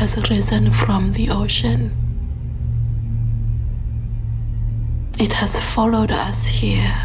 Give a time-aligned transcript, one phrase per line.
[0.00, 1.90] has risen from the ocean.
[5.18, 6.96] It has followed us here.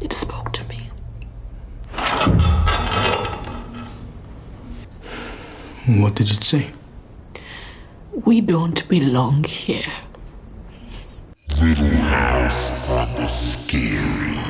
[0.00, 0.80] It spoke to me.
[6.02, 6.70] What did it say?
[8.24, 9.92] We don't belong here.
[11.60, 14.40] Little House on the Scary.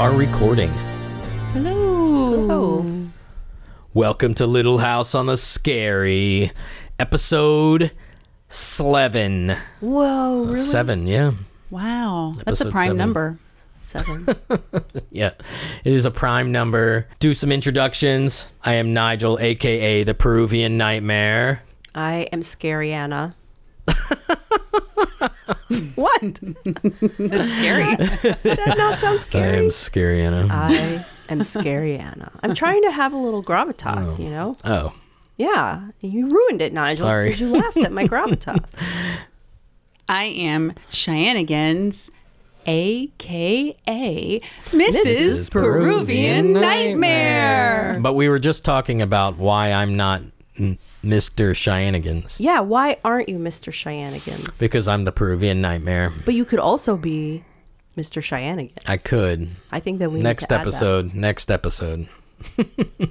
[0.00, 0.70] Are recording.
[1.52, 3.06] Hello.
[3.92, 6.52] Welcome to Little House on the Scary,
[6.98, 7.90] episode
[8.48, 9.58] seven.
[9.80, 10.56] Whoa, uh, really?
[10.56, 11.32] Seven, yeah,
[11.68, 12.32] Wow.
[12.46, 12.96] That's a prime seven.
[12.96, 13.38] number.
[13.82, 14.26] Seven.
[15.10, 15.32] yeah.
[15.84, 17.06] It is a prime number.
[17.18, 18.46] Do some introductions.
[18.64, 21.62] I am Nigel, aka the Peruvian Nightmare.
[21.94, 23.34] I am Scary Anna.
[25.94, 26.22] what?
[26.22, 27.96] That's scary.
[27.96, 29.56] Does that not sound scary?
[29.56, 30.46] I am Scary Anna.
[30.50, 32.32] I am Scary Anna.
[32.42, 34.22] I'm trying to have a little gravitas, oh.
[34.22, 34.56] you know?
[34.64, 34.92] oh,
[35.36, 35.88] Yeah.
[36.00, 37.06] You ruined it, Nigel.
[37.06, 37.28] Sorry.
[37.28, 38.64] Because you laughed at my gravitas.
[40.08, 42.10] I am Cheyennegan's,
[42.66, 45.50] aka Mrs.
[45.50, 47.98] Peruvian Nightmare.
[48.00, 50.22] But we were just talking about why I'm not
[51.04, 51.54] Mr.
[51.54, 52.38] Cheyennegan's.
[52.38, 52.60] yeah.
[52.60, 53.72] Why aren't you Mr.
[53.72, 54.58] Cheyennegan's?
[54.58, 56.12] Because I'm the Peruvian Nightmare.
[56.24, 57.44] But you could also be
[57.96, 58.22] Mr.
[58.22, 58.78] Cheyennegan.
[58.86, 59.50] I could.
[59.72, 60.60] I think that we next to add that.
[60.62, 62.08] episode next episode
[62.58, 63.06] all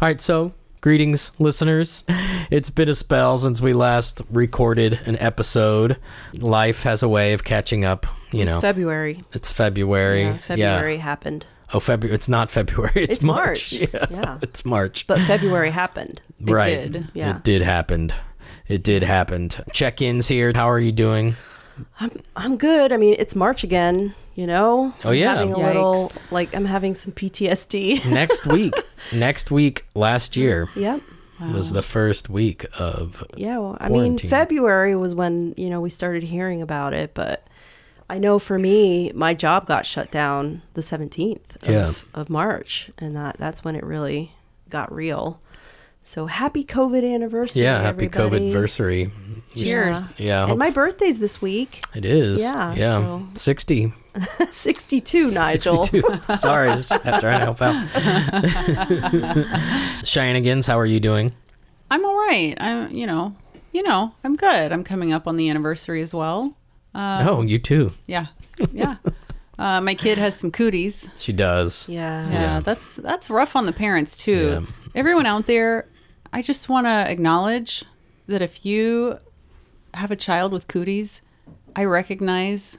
[0.00, 2.04] right so greetings listeners
[2.50, 5.98] it's been a spell since we last recorded an episode
[6.32, 9.22] life has a way of catching up you It's know February.
[9.34, 11.44] it's february Yeah, February happened.
[11.72, 13.72] Oh february it's not february it's, It's march, March.
[13.94, 14.38] Yeah, Yeah.
[14.42, 16.20] it's march But February happened.
[16.40, 17.08] It right did.
[17.14, 17.36] Yeah.
[17.36, 18.12] it did happen
[18.68, 21.36] it did happen check-ins here how are you doing
[21.98, 22.92] I'm I'm good.
[22.92, 24.92] I mean, it's March again, you know?
[25.04, 25.30] Oh, yeah.
[25.32, 28.04] I'm having a little, like, I'm having some PTSD.
[28.10, 28.74] next week
[29.12, 31.00] next week last year yep.
[31.54, 35.88] was the first week of Yeah, well, I mean, February was when you know we
[35.88, 37.46] started hearing about it, but
[38.10, 41.92] I know for me, my job got shut down the seventeenth of, Yeah.
[42.12, 44.32] of March, and that that's when it really
[44.68, 45.40] got real.
[46.02, 47.62] So happy COVID anniversary!
[47.62, 48.30] yeah happy everybody.
[48.30, 49.10] covid anniversary
[49.54, 50.14] Cheers.
[50.18, 52.40] yeah And my birthday's this week, It is.
[52.42, 53.00] Yeah, Yeah.
[53.00, 53.92] so- 60.
[54.50, 55.30] sixty-two.
[55.30, 56.20] Nigel, 62.
[56.38, 56.68] Sorry.
[56.82, 57.76] Just trying to help out.
[60.04, 61.32] Shenanigans, how are you doing?
[61.90, 62.54] I'm all right.
[62.60, 63.34] I'm, you know,
[63.72, 64.72] you know, I'm good.
[64.72, 66.56] I'm coming up on the anniversary as well.
[66.94, 67.92] Uh, oh, you too.
[68.06, 68.26] Yeah.
[68.72, 68.96] Yeah.
[69.58, 71.08] uh, my kid has some cooties.
[71.18, 71.88] She does.
[71.88, 72.60] yeah, Yeah, Yeah.
[72.60, 74.60] that's that's rough on the parents too.
[74.66, 74.90] Yeah.
[74.94, 75.86] Everyone out there,
[76.32, 77.84] I just want to acknowledge
[78.26, 79.18] that if you
[79.94, 81.22] have a child with cooties,
[81.76, 82.78] I recognize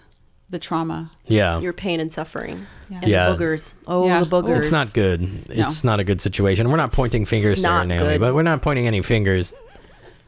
[0.49, 1.09] the trauma.
[1.27, 1.59] Yeah.
[1.61, 3.29] your pain and suffering, and Yeah.
[3.29, 3.73] the boogers.
[3.87, 4.19] Oh, Yeah.
[4.19, 4.59] the boogers.
[4.59, 5.45] It's not good.
[5.49, 6.69] It's not a good situation.
[6.69, 8.19] We're not pointing fingers, It's Sarah not Naomi, good.
[8.19, 9.53] but we're not pointing any fingers.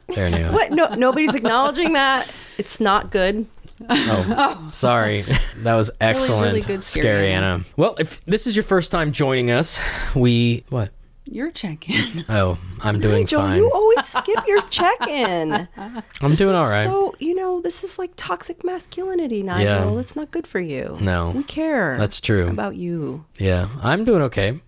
[0.07, 0.53] There, Naomi.
[0.53, 0.71] What?
[0.71, 2.31] No, nobody's acknowledging that.
[2.57, 3.45] It's not good.
[3.89, 5.25] Oh, sorry.
[5.57, 6.53] That was excellent.
[6.53, 7.61] really good, Scary Scary Anna.
[7.77, 9.79] Well, if this is your first time joining us,
[10.15, 10.63] we.
[10.69, 10.91] What?
[11.25, 12.25] You're checking.
[12.27, 13.57] Oh, I'm doing Joe, fine.
[13.57, 15.67] you always skip your check-in.
[16.21, 16.83] I'm doing all right.
[16.83, 19.93] So, you know, this is like toxic masculinity, Nigel.
[19.95, 19.99] Yeah.
[19.99, 20.97] It's not good for you.
[20.99, 21.29] No.
[21.29, 21.97] We care.
[21.97, 22.47] That's true.
[22.49, 23.23] About you.
[23.37, 24.59] Yeah, I'm doing okay.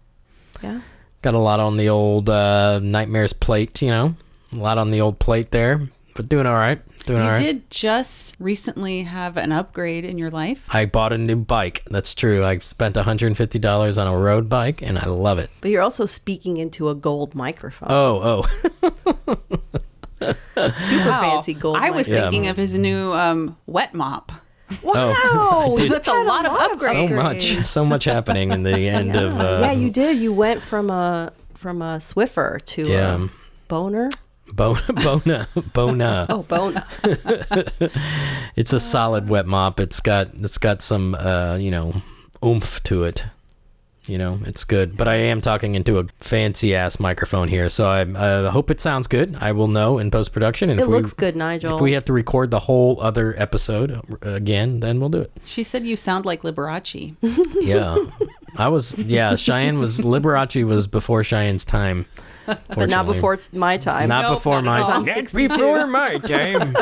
[0.64, 0.80] Yeah.
[1.22, 4.16] Got a lot on the old uh, nightmares plate, you know,
[4.54, 5.82] a lot on the old plate there,
[6.16, 6.80] but doing all right.
[7.06, 7.38] Doing You right.
[7.38, 10.68] did just recently have an upgrade in your life.
[10.74, 11.84] I bought a new bike.
[11.90, 12.44] That's true.
[12.44, 15.50] I spent $150 on a road bike, and I love it.
[15.62, 17.90] But you're also speaking into a gold microphone.
[17.92, 18.44] Oh,
[18.88, 19.36] oh,
[20.22, 21.22] Super Wow.
[21.22, 22.22] fancy gold I was Yeah.
[22.22, 24.32] thinking of his new um, wet mop.
[24.82, 25.14] Wow.
[25.16, 25.78] Oh.
[25.82, 27.10] you That's a had lot of upgrades.
[27.10, 29.38] so much, so much happening in the end of.
[29.40, 30.18] Uh, yeah, you did.
[30.18, 33.26] You went from a from a Swiffer to Yeah.
[33.26, 33.30] a
[33.68, 34.10] boner.
[34.54, 36.26] Bona, Bona, Bona.
[36.30, 36.88] Oh, bona.
[38.56, 39.80] It's a solid wet mop.
[39.80, 42.02] It's got it's got some uh, you know
[42.44, 43.24] oomph to it.
[44.08, 44.98] You know, it's good.
[44.98, 48.80] But I am talking into a fancy ass microphone here, so I uh, hope it
[48.80, 49.36] sounds good.
[49.42, 51.74] I will know in post production, It if we looks good, Nigel.
[51.76, 55.32] if we have to record the whole other episode uh, again, then we'll do it.
[55.44, 57.16] She said you sound like Liberace.
[57.62, 57.98] Yeah,
[58.58, 59.36] I was yeah.
[59.36, 62.06] Cheyenne was Liberace was before Cheyenne's time,
[62.46, 64.10] but not before my time.
[64.10, 65.06] Not Nope, before not my time.
[65.06, 66.76] Not before my time.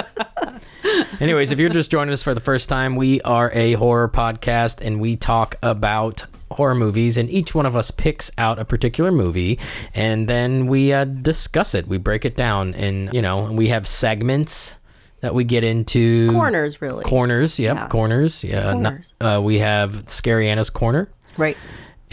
[1.19, 4.86] Anyways, if you're just joining us for the first time, we are a horror podcast
[4.86, 9.12] and we talk about horror movies and each one of us picks out a particular
[9.12, 9.57] movie
[9.95, 11.88] and then we uh, discuss it.
[11.88, 14.75] We break it down and you know, we have segments
[15.21, 17.06] that we get into Corners, really.
[17.06, 17.88] Corners, yep, Yeah.
[17.88, 18.44] corners.
[18.44, 18.74] Yeah.
[18.74, 19.13] no- Corners.
[19.21, 21.57] uh, we have Scary Anna's corner Right.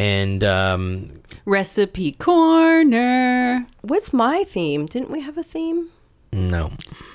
[0.00, 1.10] And um
[1.44, 3.66] Recipe corner.
[3.82, 4.86] What's my theme?
[4.86, 5.90] Didn't we have a theme?
[6.32, 6.72] no.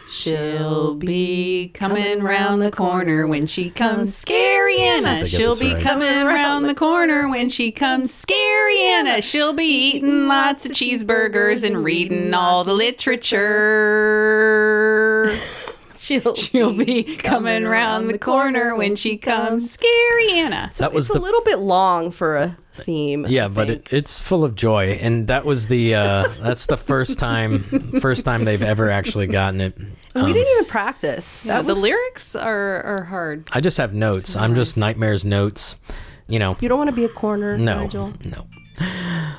[0.08, 4.16] She'll be coming round the corner when she comes.
[4.16, 5.26] Scary See Anna.
[5.26, 5.82] She'll be right.
[5.82, 8.14] coming round the corner when she comes.
[8.14, 9.20] Scary Anna.
[9.22, 13.36] She'll be eating lots of cheeseburgers and reading all the literature.
[16.06, 19.72] She'll, She'll be coming around the corner when she comes.
[19.72, 20.70] Scary Anna.
[20.78, 23.26] That was It's the a little bit long for a theme.
[23.28, 27.18] Yeah, but it, it's full of joy, and that was the uh, that's the first
[27.18, 27.60] time
[28.02, 29.76] first time they've ever actually gotten it.
[29.78, 31.44] we didn't even practice.
[31.44, 33.50] No, That the was- lyrics are, are hard.
[33.52, 34.36] I just have notes.
[34.36, 35.76] I'm just nightmares notes.
[36.28, 38.14] You know, You don't want to be a corner, no, Nigel.
[38.24, 38.46] no.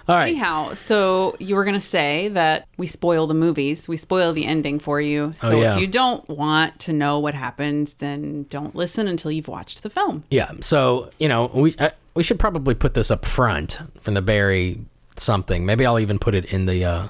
[0.09, 3.89] All right, Anyhow, so you were going to say that we spoil the movies.
[3.89, 5.33] We spoil the ending for you.
[5.35, 5.75] So Oh, yeah.
[5.75, 9.91] if you don't want to know what happens, then don't listen until you've watched the
[9.91, 10.23] film.
[10.31, 10.53] yeah.
[10.61, 14.81] So you know, we uh, we should probably put this up front from the Barry
[15.17, 15.67] something.
[15.67, 17.09] Maybe I'll even put it in the uh,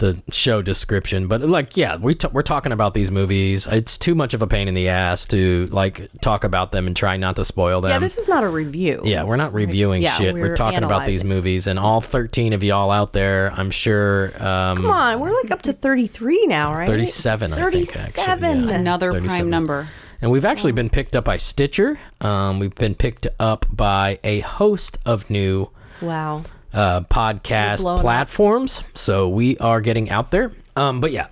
[0.00, 1.28] the show description.
[1.28, 3.66] But like, yeah, we t- we're talking about these movies.
[3.66, 6.96] It's too much of a pain in the ass to like talk about them and
[6.96, 7.90] try not to spoil them.
[7.90, 9.02] Yeah, this is not a review.
[9.04, 10.34] Yeah, we're not reviewing Yeah, shit.
[10.34, 14.32] We're, we're talking about these movies, and all 13 of y'all out there, I'm sure.
[14.42, 16.86] Um, Come on, we're like up to 33 now, right?
[16.86, 18.68] 37, I think, actually, 37.
[18.68, 18.74] yeah.
[18.74, 19.28] Another 37.
[19.28, 19.88] prime number.
[20.22, 21.98] And we've actually been picked up by Stitcher.
[22.20, 25.70] Um, we've been picked up by a host of new
[26.02, 26.44] Wow.
[26.72, 28.02] Uh, podcast blowing up.
[28.02, 28.82] platforms.
[28.94, 30.52] So we are getting out there.
[30.76, 31.28] Um, but yeah,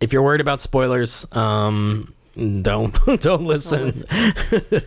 [0.00, 2.14] if you're worried about spoilers, um,
[2.62, 3.92] don't don't listen.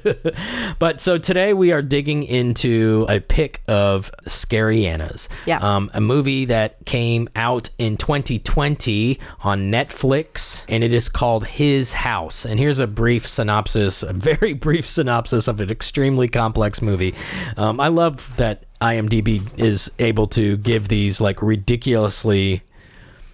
[0.79, 5.27] but so today we are digging into a pick of Scary Anna's.
[5.45, 5.59] Yeah.
[5.59, 11.93] Um, a movie that came out in 2020 on Netflix, and it is called His
[11.93, 12.45] House.
[12.45, 17.13] And here's a brief synopsis, a very brief synopsis of an extremely complex movie.
[17.57, 22.63] Um, I love that IMDb is able to give these like ridiculously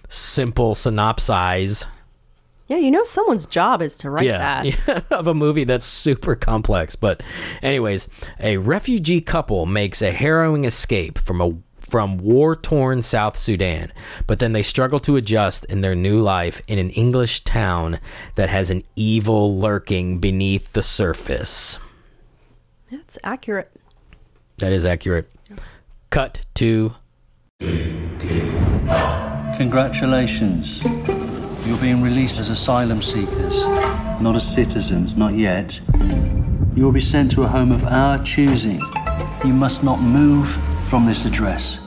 [0.08, 1.86] simple synopsize
[2.66, 4.64] Yeah, you know someone's job is to write yeah, that.
[4.86, 6.96] yeah, of a movie that's super complex.
[6.96, 7.22] But,
[7.62, 8.08] anyways,
[8.40, 13.90] a refugee couple makes a harrowing escape from a from war-torn South Sudan,
[14.26, 17.98] but then they struggle to adjust in their new life in an English town
[18.34, 21.78] that has an evil lurking beneath the surface.
[22.90, 23.70] That's accurate.
[24.58, 25.30] That is accurate.
[26.10, 26.94] Cut to
[29.58, 30.82] Congratulations.
[31.66, 33.66] You're being released as asylum seekers,
[34.18, 35.78] not as citizens, not yet.
[36.74, 38.80] You will be sent to a home of our choosing.
[39.44, 40.48] You must not move
[40.88, 41.78] from this address.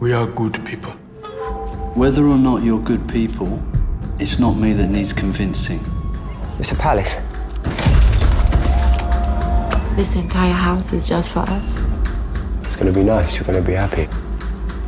[0.00, 0.92] We are good people.
[1.94, 3.62] Whether or not you're good people,
[4.18, 5.80] it's not me that needs convincing.
[6.58, 7.14] It's a palace.
[9.94, 11.78] This entire house is just for us.
[12.68, 13.34] It's gonna be nice.
[13.34, 14.06] You're gonna be happy.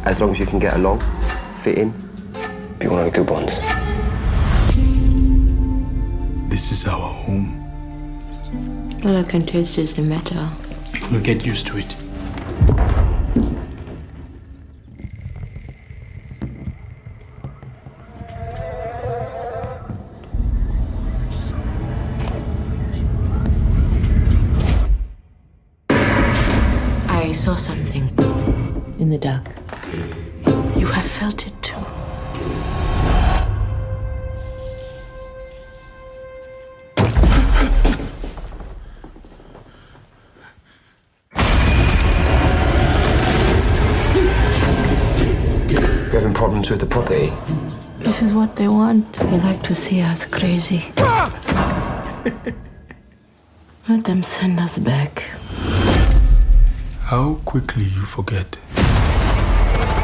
[0.04, 1.00] As long as you can get along,
[1.60, 1.92] fit in.
[2.78, 3.50] Be one of the good ones.
[6.50, 7.56] This is our home.
[9.02, 10.46] All I can taste is the metal.
[11.10, 11.96] We'll get used to it.
[29.10, 29.44] In the dark.
[30.78, 31.74] You have felt it too.
[45.68, 45.80] You
[46.12, 47.32] having problems with the property?
[47.98, 49.12] This is what they want.
[49.14, 50.84] They like to see us crazy.
[53.88, 55.24] Let them send us back.
[57.10, 58.56] How quickly you forget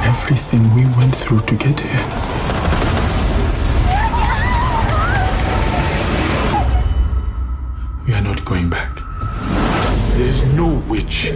[0.07, 2.07] everything we went through to get here.
[8.07, 9.03] We are not going back.
[10.17, 11.33] There is no witch.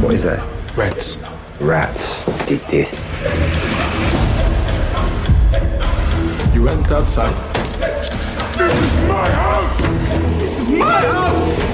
[0.00, 0.42] What is that?
[0.74, 1.18] Rats.
[1.60, 2.90] Rats did this.
[6.54, 7.36] You went outside.
[8.56, 9.80] This is my house!
[10.40, 11.69] This is my house!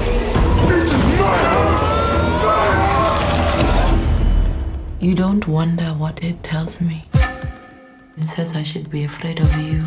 [4.99, 7.05] You don't wonder what it tells me.
[7.13, 9.83] It says I should be afraid of you.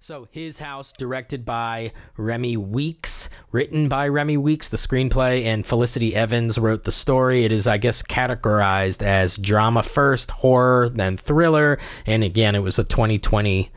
[0.00, 6.12] So, His House, directed by Remi Weekes, written by Remi Weekes, the screenplay, and Felicity
[6.12, 7.44] Evans wrote the story.
[7.44, 12.80] It is, I guess, categorized as drama first, horror, then thriller, and again, it was
[12.80, 13.70] a 2020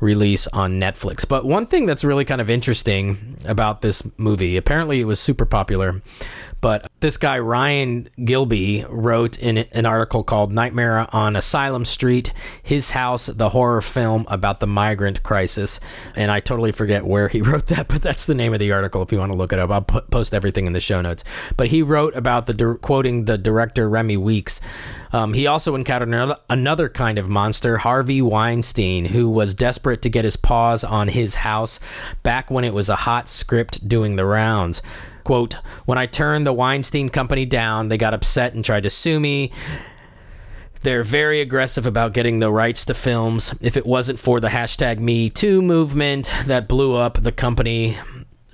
[0.00, 1.26] release on Netflix.
[1.26, 5.44] But one thing that's really kind of interesting about this movie, apparently it was super
[5.44, 6.02] popular,
[6.64, 12.32] but this guy Ryan Gilbey wrote in an article called Nightmare on Asylum Street,
[12.62, 15.78] His House, the horror film about the migrant crisis.
[16.16, 19.02] And I totally forget where he wrote that, but that's the name of the article
[19.02, 19.70] if you want to look it up.
[19.70, 21.22] I'll post everything in the show notes.
[21.58, 24.62] But he wrote about the quoting the director Remi Weekes.
[25.14, 30.10] Um, he also encountered another, another kind of monster, Harvey Weinstein, who was desperate to
[30.10, 31.78] get his paws on his house
[32.24, 34.82] back when it was a hot script doing the rounds.
[35.22, 39.20] Quote, when I turned the Weinstein Company down, they got upset and tried to sue
[39.20, 39.52] me.
[40.80, 43.54] They're very aggressive about getting the rights to films.
[43.60, 47.98] If it wasn't for the hashtag Me Too movement that blew up the company,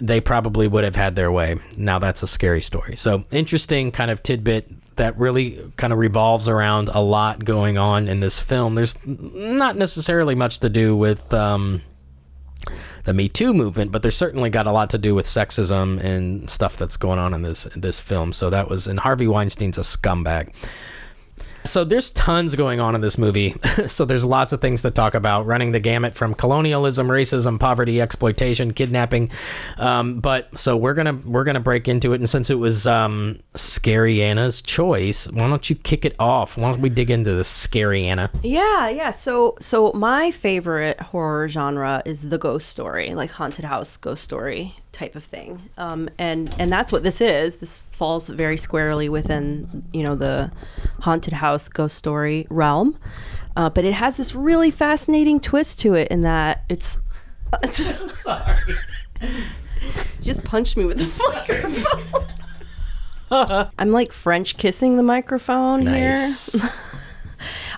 [0.00, 1.58] they probably would have had their way.
[1.76, 2.96] Now that's a scary story.
[2.96, 8.08] So, interesting kind of tidbit that really kind of revolves around a lot going on
[8.08, 8.74] in this film.
[8.74, 11.32] There's not necessarily much to do with.
[11.32, 11.82] Um,
[13.04, 16.50] the Me Too movement, but there's certainly got a lot to do with sexism and
[16.50, 18.32] stuff that's going on in this this film.
[18.32, 20.54] So that was, and Harvey Weinstein's a scumbag.
[21.70, 23.54] So there's tons going on in this movie.
[23.86, 28.00] so there's lots of things to talk about, running the gamut from colonialism, racism, poverty,
[28.00, 29.30] exploitation, kidnapping.
[29.78, 33.38] Um, but so we're gonna we're gonna break into it, and since it was um,
[33.54, 36.58] Scary Anna's choice, why don't you kick it off?
[36.58, 38.32] Why don't we dig into the Scary Anna?
[38.42, 39.12] Yeah, yeah.
[39.12, 44.74] So so my favorite horror genre is the ghost story, like haunted house ghost story
[44.92, 45.70] type of thing.
[45.78, 47.56] Um, and and that's what this is.
[47.56, 50.50] This falls very squarely within you know the
[51.00, 52.98] haunted house ghost story realm.
[53.56, 56.98] Uh, but it has this really fascinating twist to it in that it's.
[58.22, 58.56] Sorry.
[60.22, 62.24] just punched me with this microphone.
[63.78, 66.52] I'm like French kissing the microphone Nice.
[66.60, 66.70] here.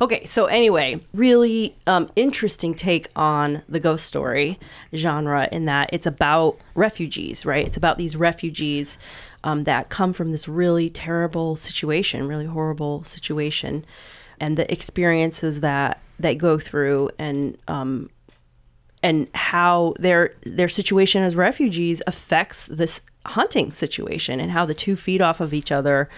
[0.02, 4.58] Okay, so anyway, really um, interesting take on the ghost story
[4.92, 7.64] genre in that it's about refugees, right?
[7.64, 8.98] It's about these refugees
[9.44, 13.84] um, that come from this really terrible situation, really horrible situation,
[14.40, 18.10] and the experiences that they go through, and um,
[19.04, 24.96] and how their their situation as refugees affects this hunting situation and how the two
[24.96, 26.10] feed off of each other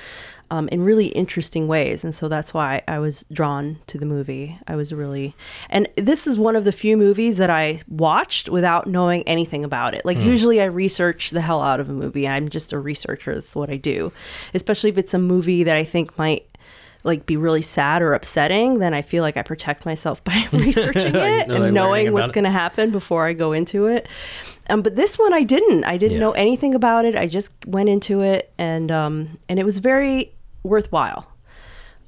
[0.55, 4.59] um, in really interesting ways and so that's why i was drawn to the movie
[4.69, 5.35] i was really
[5.71, 9.95] and this is one of the few movies that i watched without knowing anything about
[9.95, 13.35] it like usually i research the hell out of a movie i'm just a researcher
[13.35, 14.13] that's what i do
[14.55, 16.45] especially if it's a movie that i think might
[17.07, 21.15] like be really sad or upsetting, then I feel like I protect myself by researching
[21.15, 24.09] it Know, and knowing what's going to happen before I go into it.
[24.71, 25.85] Um, but this one I didn't.
[25.85, 26.21] I didn't Yeah.
[26.21, 27.15] know anything about it.
[27.15, 30.33] I just went into it, and um, and it was very
[30.65, 31.31] worthwhile.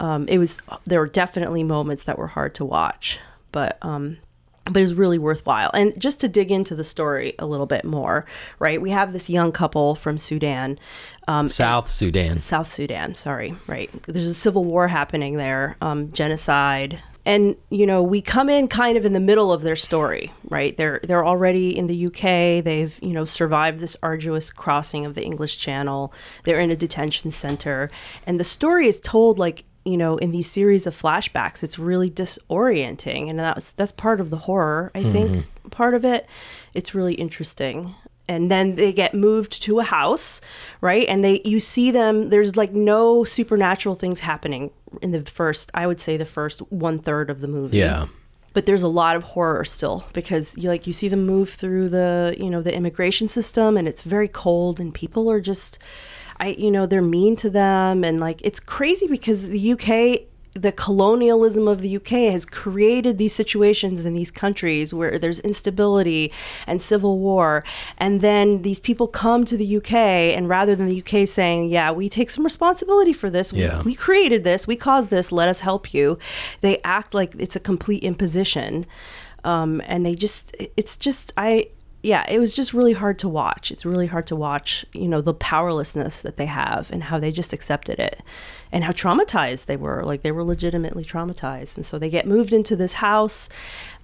[0.01, 3.19] Um, it was there were definitely moments that were hard to watch,
[3.53, 4.19] but um,
[4.65, 5.71] but it was really worthwhile.
[5.73, 8.27] And just to dig into the story a little bit more,
[8.59, 8.81] right?
[8.83, 10.79] We have this young couple from Sudan.
[11.29, 12.41] Um, South Sudan.
[12.41, 13.91] South Sudan, sorry, right.
[14.07, 17.01] There's a civil war happening there, um, genocide.
[17.27, 20.77] And you know, we come in kind of in the middle of their story, right?
[20.77, 22.63] They're they're already in the UK.
[22.65, 26.15] They've you know survived this arduous crossing of the English Channel.
[26.45, 27.91] They're in a detention center,
[28.29, 31.65] and the story is told like you know in these series of flashbacks.
[31.65, 34.93] It's really disorienting, and that's that's part of the horror.
[34.95, 35.69] I think mm-hmm.
[35.71, 36.29] part of it.
[36.75, 37.97] It's really interesting
[38.29, 40.41] and then they get moved to a house
[40.81, 44.71] right and they you see them there's like no supernatural things happening
[45.03, 48.07] in the first i would say the first one third of the movie Yeah.
[48.53, 51.89] but there's a lot of horror still because you like you see them move through
[51.91, 55.79] the you know the immigration system and it's very cold and people are just
[56.39, 60.21] i you know they're mean to them and like it's crazy because the uk
[60.57, 66.33] the colonialism of the UK has created these situations in these countries where there's instability
[66.67, 67.63] and civil war.
[67.99, 71.91] And then these people come to the UK, and rather than the UK saying, Yeah,
[71.93, 75.61] we take some responsibility for this, we- we created this, we caused this, let us
[75.61, 76.19] help you,
[76.63, 78.87] they act like it's a complete imposition.
[79.45, 81.69] Um, and they just, it's just, I,
[82.03, 83.71] yeah, it was just really hard to watch.
[83.71, 87.31] It's really hard to watch, you know, the powerlessness that they have and how they
[87.31, 88.23] just accepted it
[88.73, 90.03] and how traumatized they were.
[90.05, 91.77] Like they were legitimately traumatized.
[91.77, 93.49] And so they get moved into this house.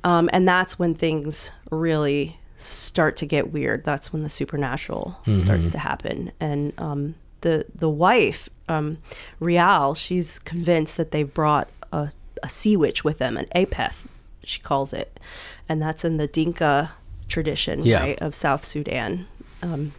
[0.04, 3.85] Um, and that's when things really start to get weird.
[3.85, 6.33] That's when the supernatural starts to happen.
[6.40, 8.99] And um, the the wife, um,
[9.40, 12.11] Rial, she's convinced that they've brought a,
[12.42, 14.07] a sea witch with them, an apeth,
[14.45, 15.19] she calls it,
[15.69, 16.92] and that's in the Dinka
[17.28, 18.00] tradition, Yeah.
[18.02, 19.26] right, of South Sudan.
[19.62, 19.92] Um,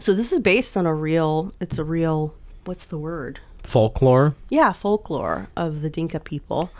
[0.00, 1.52] so this is based on a real.
[1.60, 2.34] It's a real.
[2.64, 3.40] What's the word?
[3.64, 4.34] Folklore.
[4.50, 6.70] yeah, folklore of the Dinka people.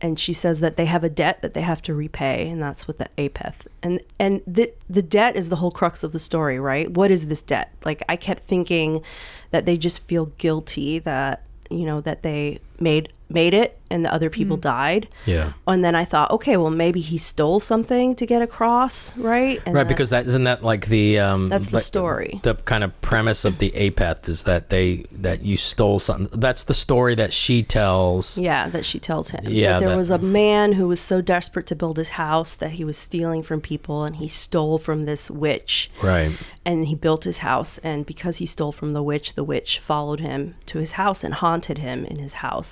[0.00, 2.86] And she says that they have a debt that they have to repay, and that's
[2.86, 3.66] with the apeth.
[3.82, 6.90] And and the the debt is the whole crux of the story, right?
[6.90, 7.72] What is this debt?
[7.86, 9.02] Like I kept thinking
[9.50, 14.12] that they just feel guilty that you know that they made made it and the
[14.12, 15.08] other people died.
[15.24, 15.52] Yeah.
[15.66, 19.60] And then I thought, okay, well maybe he stole something to get across, right?
[19.66, 22.40] And right, because that isn't that like the um That's the like, story.
[22.42, 26.38] The kind of premise of the apeth is that they that you stole something.
[26.38, 28.38] That's the story that she tells.
[28.38, 29.44] Yeah, that she tells him.
[29.46, 32.54] Yeah, that there that- was a man who was so desperate to build his house
[32.56, 35.90] that he was stealing from people and he stole from this witch.
[36.02, 36.32] Right.
[36.64, 37.78] And he built his house.
[37.78, 41.34] And because he stole from the witch, the witch followed him to his house and
[41.34, 42.63] haunted him in his house.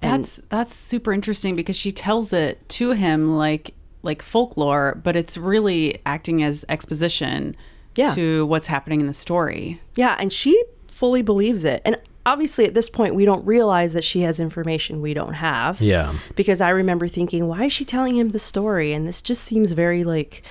[0.00, 5.16] And That's that's super interesting because she tells it to him like like folklore, but
[5.16, 7.56] it's really acting as exposition
[7.96, 8.14] Yeah.
[8.14, 9.80] to what's happening in the story.
[9.96, 11.80] yeah, and she fully believes it.
[11.86, 15.80] And obviously, at this point, we don't realize that she has information we don't have.
[15.80, 16.14] Yeah.
[16.36, 18.92] because I remember thinking, why is she telling him the story?
[18.92, 20.42] And this just seems very like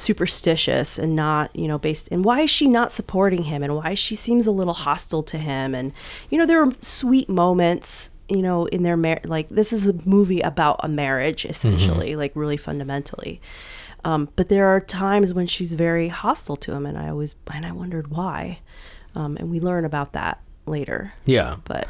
[0.00, 2.08] superstitious and not, you know, based.
[2.10, 3.62] And why is she not supporting him?
[3.62, 5.74] And why she seems a little hostile to him?
[5.74, 5.92] And
[6.30, 9.94] you know, there are sweet moments, you know, in their marriage like this is a
[10.04, 13.40] movie about a marriage essentially, like really fundamentally.
[14.04, 17.66] Um, but there are times when she's very hostile to him, and I always and
[17.66, 18.60] I wondered why.
[19.14, 21.56] Um, and we learn about that later Yeah.
[21.64, 21.88] but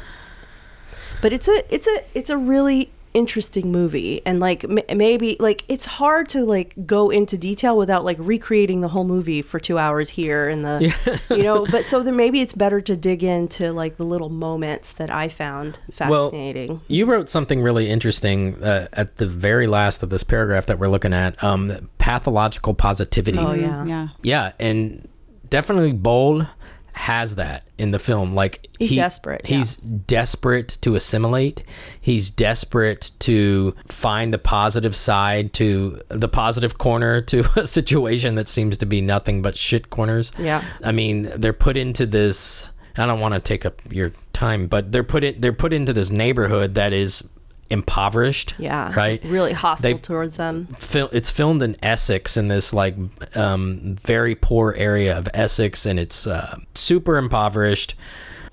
[1.21, 5.63] but it's a it's a it's a really interesting movie and like m- maybe like
[5.67, 9.77] it's hard to like go into detail without like recreating the whole movie for two
[9.77, 10.93] hours here and the
[11.29, 14.93] you know but so then maybe it's better to dig into like the little moments
[14.93, 20.03] that i found fascinating well, You wrote something really interesting uh, at the very last
[20.03, 21.41] of this paragraph that we're looking at.
[21.43, 23.37] Um, pathological positivity.
[23.37, 24.07] oh yeah Yeah.
[24.23, 25.07] Yeah, and
[25.49, 26.47] definitely Bold
[26.93, 28.35] has that in the film.
[28.35, 29.57] Like He's desperate, yeah.
[29.57, 31.63] He's desperate to assimilate.
[31.99, 38.47] He's desperate to find the positive side to the positive corner to a situation that
[38.47, 40.31] seems to be nothing but shit corners.
[40.37, 40.63] Yeah.
[40.83, 42.69] I mean, they're put into this.
[42.97, 45.93] I don't want to take up your time, but they're put in, they're put into
[45.93, 47.23] this neighborhood that is
[47.71, 48.53] impoverished.
[48.59, 49.21] yeah Right.
[49.25, 52.95] really hostile They've- towards them fil- it's filmed in Essex in this like
[53.35, 57.95] um, very poor area of Essex, and it's uh, super impoverished.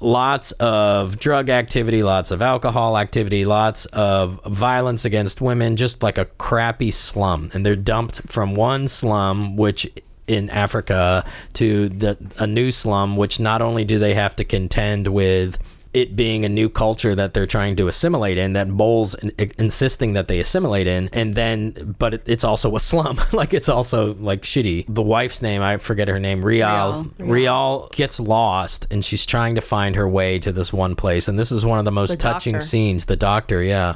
[0.00, 6.18] Lots of drug activity, lots of alcohol activity, lots of violence against women, just like
[6.18, 7.50] a crappy slum.
[7.52, 9.90] And they're dumped from one slum, which
[10.28, 15.08] in Africa, to the, a new slum, which not only do they have to contend
[15.08, 15.58] with
[16.00, 20.12] it being a new culture that they're trying to assimilate in that Bol's in, insisting
[20.14, 23.18] that they assimilate in and then but it, it's also a slum.
[23.32, 24.86] Like it's also like shitty.
[24.88, 27.06] The wife's name I forget her name Rial.
[27.18, 27.30] Rial.
[27.30, 31.38] Rial gets lost and she's trying to find her way to this one place and
[31.38, 32.66] this is one of the most The touching doctor.
[32.66, 33.94] scenes the doctor yeah,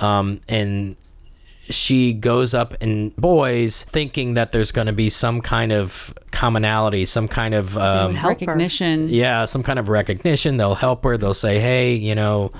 [0.00, 0.96] um and
[1.70, 7.04] she goes up in boys thinking that there's going to be some kind of commonality
[7.04, 8.46] some kind of um, help her.
[8.46, 9.08] Recognition.
[9.08, 10.56] yeah, some kind of recognition.
[10.56, 11.16] They'll help her.
[11.16, 12.52] They'll say, "Hey, you know,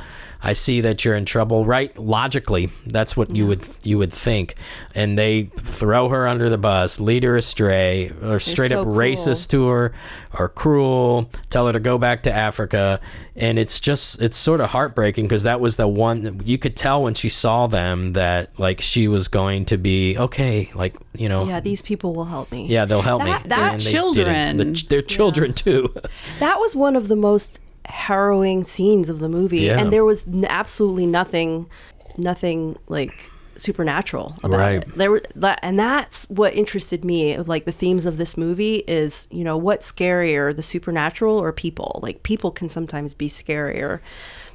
[0.43, 1.97] I see that you're in trouble." Right?
[1.99, 4.55] Logically, that's what you would you would think.
[4.95, 9.49] And they throw her under the bus, lead her astray, or straight so up racist
[9.51, 9.93] to her,
[10.39, 11.31] or cruel.
[11.51, 13.01] Tell her to go back to Africa.
[13.37, 17.03] And it's just it's sort of heartbreaking because that was the one you could tell
[17.05, 20.71] when she saw them that like she was going to be okay.
[20.75, 21.47] Like you know.
[21.47, 23.49] yeah these people will help me Yeah, they'll help That- me.
[23.49, 24.57] that And children.
[24.59, 24.75] didn't.
[24.83, 25.95] The they're children too.
[26.41, 29.79] that was one of the most harrowing scenes of the movie Yeah.
[29.81, 31.67] and there was n- absolutely nothing
[32.17, 34.83] nothing like supernatural about Right.
[34.83, 38.85] it there were that and that's what interested me like the themes of this movie
[38.87, 41.99] is you know what's scarier the supernatural or people?
[42.03, 44.01] Like people can sometimes be scarier.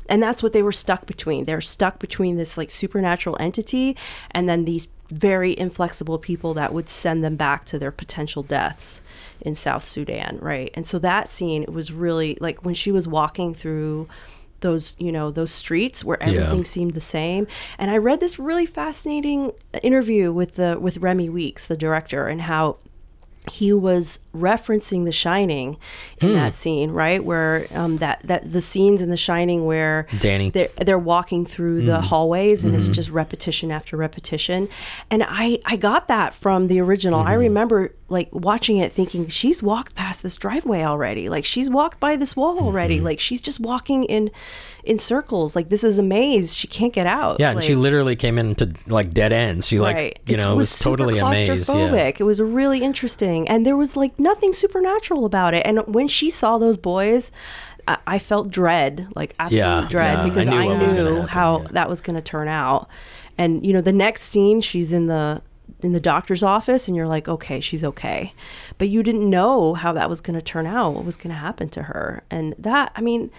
[0.10, 1.46] And that's what they were stuck between.
[1.46, 3.96] They're stuck between this like supernatural entity
[4.32, 9.00] and then these very inflexible people that would send them back to their potential deaths
[9.44, 10.72] in South Sudan, right?
[10.74, 14.08] And so that scene was really like when she was walking through
[14.62, 17.46] those, you know, those streets where everything seemed the same.
[17.78, 19.52] And I read this really fascinating
[19.84, 22.78] interview with the with Remi Weekes, the director, and how
[23.52, 25.76] he was referencing The Shining
[26.22, 26.34] in Hmm.
[26.36, 27.22] that scene, right?
[27.22, 30.50] Where um, that that the scenes in The Shining where Danny.
[30.50, 32.04] they're, they're walking through the Mm.
[32.04, 32.94] hallways and it's Mhm.
[32.94, 34.70] just repetition after repetition,
[35.12, 37.20] and I I got that from the original.
[37.20, 37.40] I Mm-hmm.
[37.42, 42.16] remember like watching it, thinking she's walked past this driveway already, like she's walked by
[42.16, 43.06] this wall already, Mm-hmm.
[43.06, 44.32] like she's just walking in
[44.86, 46.56] in circles, like this is a maze.
[46.56, 47.40] She can't get out.
[47.40, 49.68] Yeah, and she literally came into like dead ends.
[49.68, 50.20] She like Right.
[50.26, 51.50] you know it was, super totally amazed.
[51.50, 51.56] Yeah.
[51.76, 52.20] claustrophobic.
[52.20, 55.66] It was really interesting, and there was like nothing supernatural about it.
[55.66, 57.32] And when she saw those boys,
[57.88, 60.24] I, I felt dread, like absolute Yeah, dread, yeah.
[60.24, 62.88] I because knew I knew, happen, how that was going to turn out.
[63.38, 65.42] And you know, the next scene, she's in the
[65.84, 68.34] in the doctor's office, and you're like, okay, she's okay,
[68.78, 71.40] but you didn't know how that was going to turn out, what was going to
[71.40, 73.32] happen to her, and that, I mean.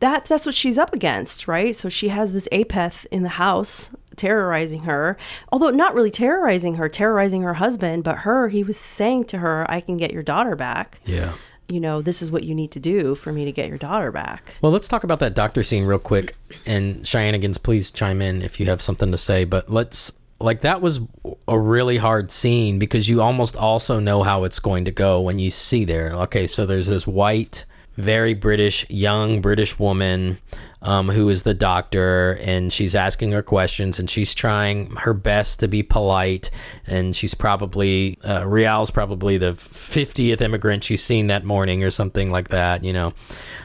[0.00, 1.76] That's that's what she's up against, right?
[1.76, 5.16] So she has this apeth in the house terrorizing her.
[5.52, 9.64] Although not really terrorizing her, terrorizing her husband, but her, he was saying to her,
[9.70, 10.98] I can get your daughter back.
[11.04, 11.34] Yeah.
[11.68, 14.10] You know, this is what you need to do for me to get your daughter
[14.10, 14.54] back.
[14.60, 16.34] Well, let's talk about that doctor scene real quick.
[16.66, 19.44] And Cheyenne Cheyenneigans, please chime in if you have something to say.
[19.44, 21.00] But let's like that was
[21.48, 25.38] a really hard scene because you almost also know how it's going to go when
[25.38, 26.12] you see there.
[26.12, 27.64] Okay, so there's this white,
[27.96, 30.38] very British, young British woman
[30.82, 35.60] um, who is the doctor, and she's asking her questions, and she's trying her best
[35.60, 36.50] to be polite,
[36.86, 42.32] and she's probably uh, Rial's probably the 50th immigrant she's seen that morning or something
[42.32, 43.12] like that, you know,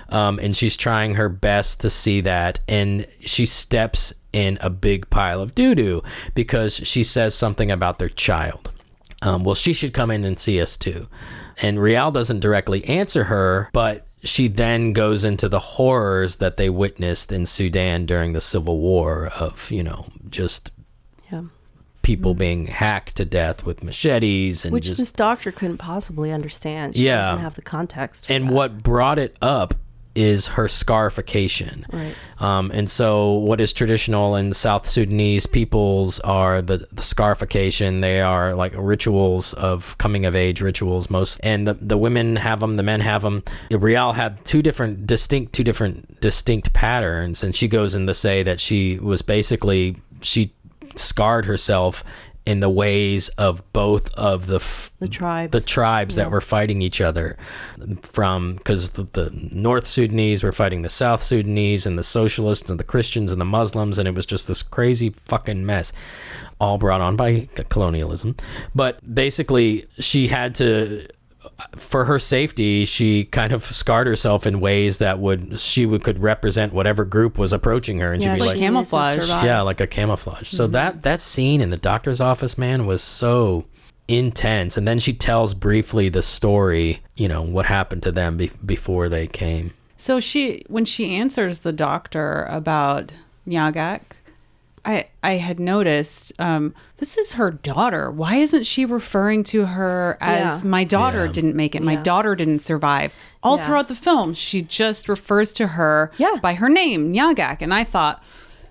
[0.09, 5.10] um, and she's trying her best to see that, and she steps in a big
[5.10, 6.04] pile of doo doo
[6.36, 8.69] because she says something about their child.
[9.23, 11.08] Um, well, she should come in and see us too.
[11.62, 16.69] And Rial doesn't directly answer her, but she then goes into the horrors that they
[16.69, 20.71] witnessed in Sudan during the civil war of, you know, just
[21.32, 21.43] Yeah.
[22.04, 26.95] people being hacked to death with machetes and Which just this doctor couldn't possibly understand.
[26.95, 27.23] She Yeah.
[27.32, 28.28] doesn't have the context.
[28.28, 28.54] for and that.
[28.54, 29.73] what brought it up
[30.17, 31.86] is her scarification.
[31.93, 32.15] Right.
[32.39, 38.01] Um, and so, what is traditional in South Sudanese peoples are the, the scarification.
[38.01, 41.10] They are like rituals of coming of age rituals.
[41.10, 43.43] Most and the the women have them, the men have them.
[43.71, 48.41] Rial had two different distinct, two different distinct patterns, and she goes in to say
[48.41, 50.51] that she was basically she
[50.95, 52.03] scarred herself
[52.47, 55.51] in the ways of both of the f- The tribes.
[55.51, 56.23] the tribes Yeah.
[56.23, 57.38] that were fighting each other
[58.01, 62.79] from because the, the North Sudanese were fighting the South Sudanese and the socialists and
[62.79, 65.91] the Christians and the Muslims and it was just this crazy fucking mess
[66.60, 68.36] all brought on by colonialism
[68.73, 71.05] but basically she had to
[71.75, 76.19] for her safety she kind of scarred herself in ways that would she would could
[76.19, 79.29] represent whatever group was approaching her and Yeah, she'd it's be like like camouflage.
[79.29, 79.62] yeah.
[79.62, 80.47] Like a camouflage.
[80.49, 80.73] So mm-hmm.
[80.73, 83.65] that that scene in the doctor's office man was so
[84.07, 84.77] intense.
[84.77, 89.10] And then she tells briefly the story you know what happened to them be- before
[89.10, 89.73] they came.
[89.99, 93.12] So she, when she answers the doctor about
[93.47, 94.01] Nyagak,
[94.88, 98.10] I I had noticed um, this is her daughter.
[98.10, 100.69] Why isn't she referring to her as Yeah.
[100.69, 101.32] my daughter Yeah.
[101.34, 101.84] didn't make it?
[101.84, 102.04] My Yeah.
[102.04, 103.13] daughter didn't survive.
[103.43, 103.65] All Yeah.
[103.65, 106.36] throughout the film, she just refers to her Yeah.
[106.41, 108.23] by her name, Nyagak, and I thought.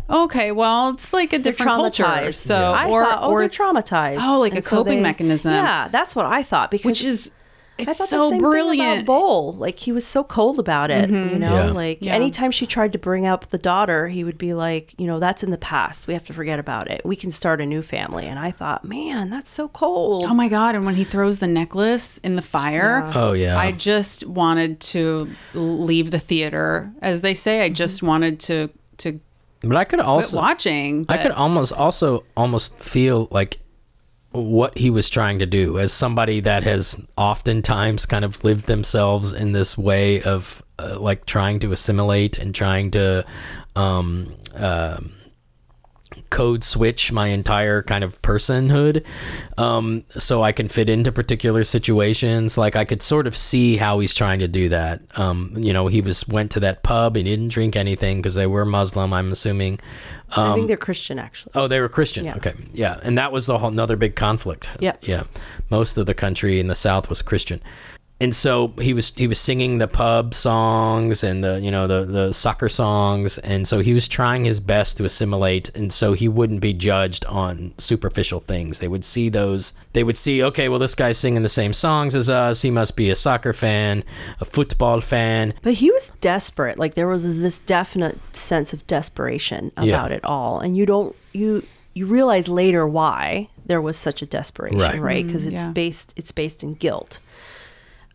[0.09, 2.05] Okay, well, it's like a different culture.
[2.05, 2.37] traumatized.
[2.37, 4.18] So, I or thought, oh, or they're traumatized.
[4.22, 5.52] Oh, like a And so coping they- mechanism.
[5.52, 7.36] Yeah, that's what I thought because which is I
[7.78, 9.02] it's thought so the same Thing brilliant.
[9.02, 9.54] about Bol.
[9.54, 11.10] Like he was so cold about it.
[11.10, 11.34] Mm-hmm.
[11.34, 11.70] You know, Yeah.
[11.72, 12.14] like Yeah.
[12.14, 15.42] anytime she tried to bring up the daughter, he would be like, you know, that's
[15.42, 16.06] in the past.
[16.06, 17.02] We have to forget about it.
[17.04, 18.26] We can start a new family.
[18.26, 20.24] And I thought, man, that's so cold.
[20.24, 20.74] Oh my god!
[20.74, 23.12] And when he throws the necklace in the fire, Yeah.
[23.14, 26.92] oh yeah I just wanted to leave the theater.
[27.02, 28.06] As they say, I just mm-hmm.
[28.06, 29.20] wanted to to
[29.62, 31.06] but i could quit also watching.
[31.08, 33.58] I could almost also almost feel like
[34.32, 39.32] what he was trying to do as somebody that has oftentimes kind of lived themselves
[39.32, 43.24] in this way of uh, like trying to assimilate and trying to
[43.74, 45.12] um, um
[46.30, 49.04] code switch my entire kind of personhood
[49.58, 52.58] um, so I can fit into particular situations.
[52.58, 55.00] Like I could sort of see how he's trying to do that.
[55.16, 57.16] Um, you know, he was went to that pub.
[57.16, 59.12] He didn't drink anything because they were Muslim.
[59.12, 59.78] I'm assuming.
[60.30, 61.52] I Um, think they're Christian, actually.
[61.54, 62.24] Oh, they were Christian.
[62.24, 62.36] Yeah.
[62.36, 64.68] Okay, yeah, and that was the whole another big conflict.
[64.80, 64.96] Yeah.
[65.02, 65.24] yeah.
[65.70, 67.60] Most of the country in the South was Christian,
[68.18, 72.05] and so he was he was singing the pub songs and the you know the
[72.07, 76.26] the soccer songs, and so he was trying his best to assimilate, and so he
[76.29, 78.79] wouldn't be judged on superficial things.
[78.79, 79.74] They would see those.
[79.92, 82.62] They would see, okay, well, this guy's singing the same songs as us.
[82.62, 84.02] He must be a soccer fan,
[84.40, 85.52] a football fan.
[85.62, 86.79] But he was desperate.
[86.79, 89.94] Like there was this definite sense of desperation Yeah.
[89.94, 91.62] about it all, and you don't you
[91.94, 95.00] you realize later why there was such a desperation, Right.
[95.00, 95.26] right?
[95.26, 95.70] Because Mm, it's yeah.
[95.72, 97.20] based it's based in guilt.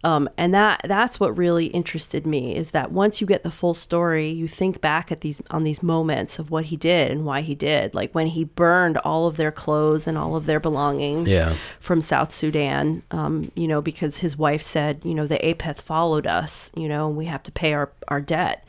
[0.03, 3.73] Um, and that that's what really interested me is that once you get the full
[3.75, 7.41] story, you think back at these on these moments of what he did and why
[7.41, 7.93] he did.
[7.93, 11.55] Like when he burned all of their clothes and all of their belongings Yeah.
[11.79, 16.25] from South Sudan, um, you know, because his wife said, you know, the apeth followed
[16.25, 18.65] us, you know, and we have to pay our, our debt.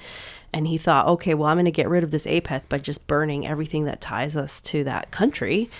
[0.55, 3.07] And he thought, okay, well, I'm going to get rid of this apeth by just
[3.07, 5.71] burning everything that ties us to that country.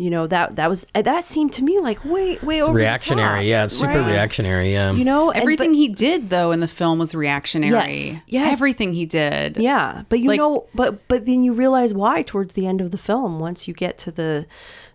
[0.00, 2.78] You know, that that was uh, that seemed to me like way way over the
[2.78, 3.40] reactionary.
[3.40, 4.10] top, yeah, it's super right?
[4.12, 4.72] reactionary.
[4.72, 4.92] Yeah.
[4.92, 7.72] You know, and- Everything but- he did though in the film was reactionary.
[8.10, 8.52] Yes, yes.
[8.52, 9.56] Everything he did.
[9.56, 12.92] Yeah, but you Like- know, but but then you realize why towards the end of
[12.92, 14.46] the film once you get to the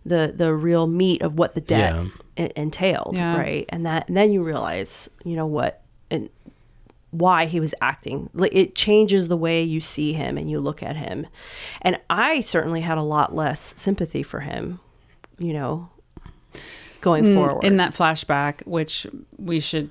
[0.05, 2.05] the the real meat of what the debt Yeah.
[2.37, 3.37] en- entailed, Yeah.
[3.37, 3.65] right?
[3.69, 6.29] And that and then you realize, you know what, and
[7.11, 8.29] why he was acting.
[8.33, 11.27] Like it changes the way you see him and you look at him.
[11.81, 14.79] And I certainly had a lot less sympathy for him,
[15.43, 15.89] you know,
[17.01, 17.63] going Mm, forward.
[17.63, 19.05] in that flashback, which
[19.37, 19.89] we should.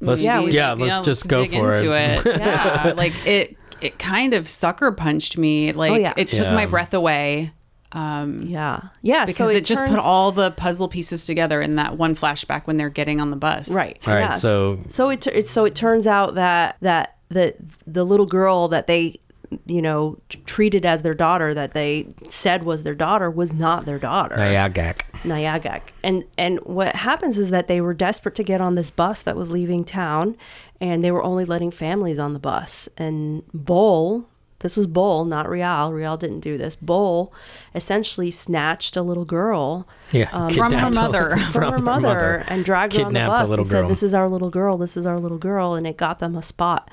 [0.00, 1.76] Let's- maybe, yeah, let's know, just go dig for it.
[1.76, 2.38] into it.
[2.38, 3.56] yeah, like it.
[3.80, 5.72] It kind of sucker punched me.
[5.72, 6.12] Like Oh, yeah.
[6.16, 6.54] it took Yeah.
[6.54, 7.52] my breath away.
[7.92, 8.80] Um, yeah.
[9.02, 12.62] Yeah, because so it, just put all the puzzle pieces together in that one flashback
[12.66, 13.70] when they're getting on the bus.
[13.70, 13.98] Right.
[14.06, 14.20] All right.
[14.20, 14.34] yeah.
[14.34, 17.54] So So it, it so it turns out that that the
[17.86, 19.20] the little girl that they
[19.66, 23.84] you know t- treated as their daughter that they said was their daughter was not
[23.86, 24.36] their daughter.
[24.36, 25.00] Nyagak.
[25.22, 25.80] Nyagak.
[26.02, 29.36] And and what happens is that they were desperate to get on this bus that
[29.36, 30.36] was leaving town
[30.80, 32.88] and they were only letting families on the bus.
[32.98, 34.26] And Bol,
[34.58, 35.92] this was Bol, not Rial.
[35.92, 36.76] Rial didn't do this.
[36.76, 37.32] Bol
[37.74, 40.28] essentially snatched a little girl Yeah.
[40.32, 41.36] um, From her mother.
[41.52, 44.02] from, her mother, and dragged her on the Kidnapped a bus little and said, "This
[44.02, 44.76] is our little girl.
[44.76, 46.90] This is our little girl," and it got them a spot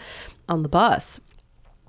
[0.47, 1.19] on the bus.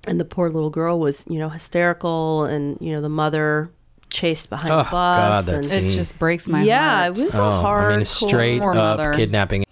[0.07, 3.71] And the poor little girl was, you know, hysterical, and you know, the mother
[4.11, 4.91] chased behind Oh, the bus.
[4.91, 5.85] God, that and, scene.
[5.87, 7.17] It just breaks my yeah, heart.
[7.19, 7.93] Yeah, it was a Oh, hard.
[7.93, 9.13] I mean, straight Poor up mother.
[9.15, 9.65] kidnapping.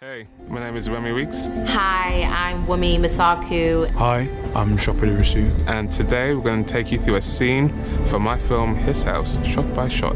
[0.00, 3.90] Hey, my name is Remi Weekes, Hi, I'm Wunmi Mosaku.
[3.92, 5.50] Hi, I'm Sope Dirisu.
[5.68, 7.68] And today we're going to take you through a scene
[8.06, 10.14] from my film His House, shot by shot.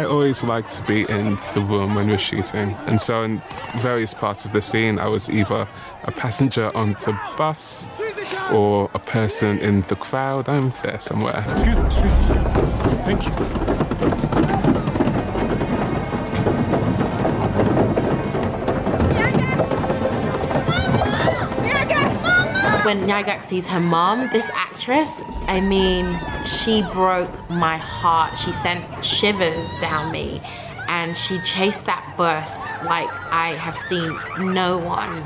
[0.00, 2.74] I always like to be in the room when we're shooting.
[2.86, 3.42] And so, in
[3.80, 5.68] various parts of the scene, I was either
[6.04, 7.86] a passenger on the bus
[8.50, 10.48] or a person in the crowd.
[10.48, 11.44] I'm there somewhere.
[11.50, 12.50] Excuse me, excuse me, excuse me.
[13.04, 13.89] Thank you.
[22.90, 28.36] When Nyagak sees her mom, this actress, I mean, she broke my heart.
[28.36, 30.42] She sent shivers down me.
[30.88, 34.18] And she chased that bus like I have seen
[34.52, 35.22] no one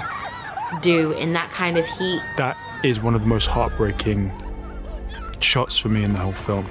[0.83, 2.21] do in that kind of heat.
[2.37, 4.31] That is one of the most heartbreaking
[5.41, 6.67] shots for me in the whole film.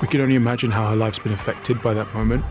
[0.00, 2.44] We can only imagine how her life's been affected by that moment.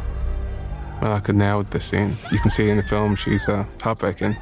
[1.01, 2.17] Well, I could nail the scene.
[2.33, 4.35] You can see in the film she's uh, heartbreaking.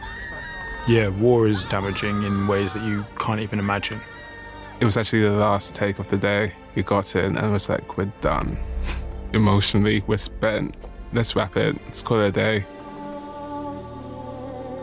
[0.87, 4.01] Yeah, war is damaging in ways that you can't even imagine.
[4.81, 6.51] It was actually the last take of the day.
[6.75, 8.57] We got in and it was like, we're done.
[9.33, 10.75] Emotionally, we're spent.
[11.13, 11.77] Let's wrap it.
[11.85, 12.65] Let's call it a day.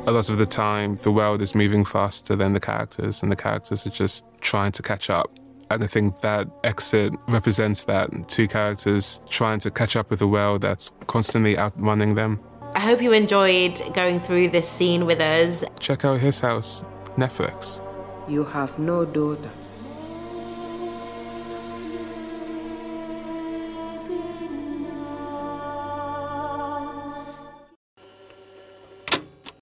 [0.06, 3.36] A lot of the time, the world is moving faster than the characters, and the
[3.36, 5.30] characters are just trying to catch up.
[5.70, 10.26] And I think that exit represents that two characters trying to catch up with a
[10.26, 12.40] world that's constantly outrunning them.
[12.90, 15.62] I hope you enjoyed going through this scene with us.
[15.78, 16.84] Check out his house,
[17.16, 17.80] Netflix.
[18.28, 19.48] You have no daughter.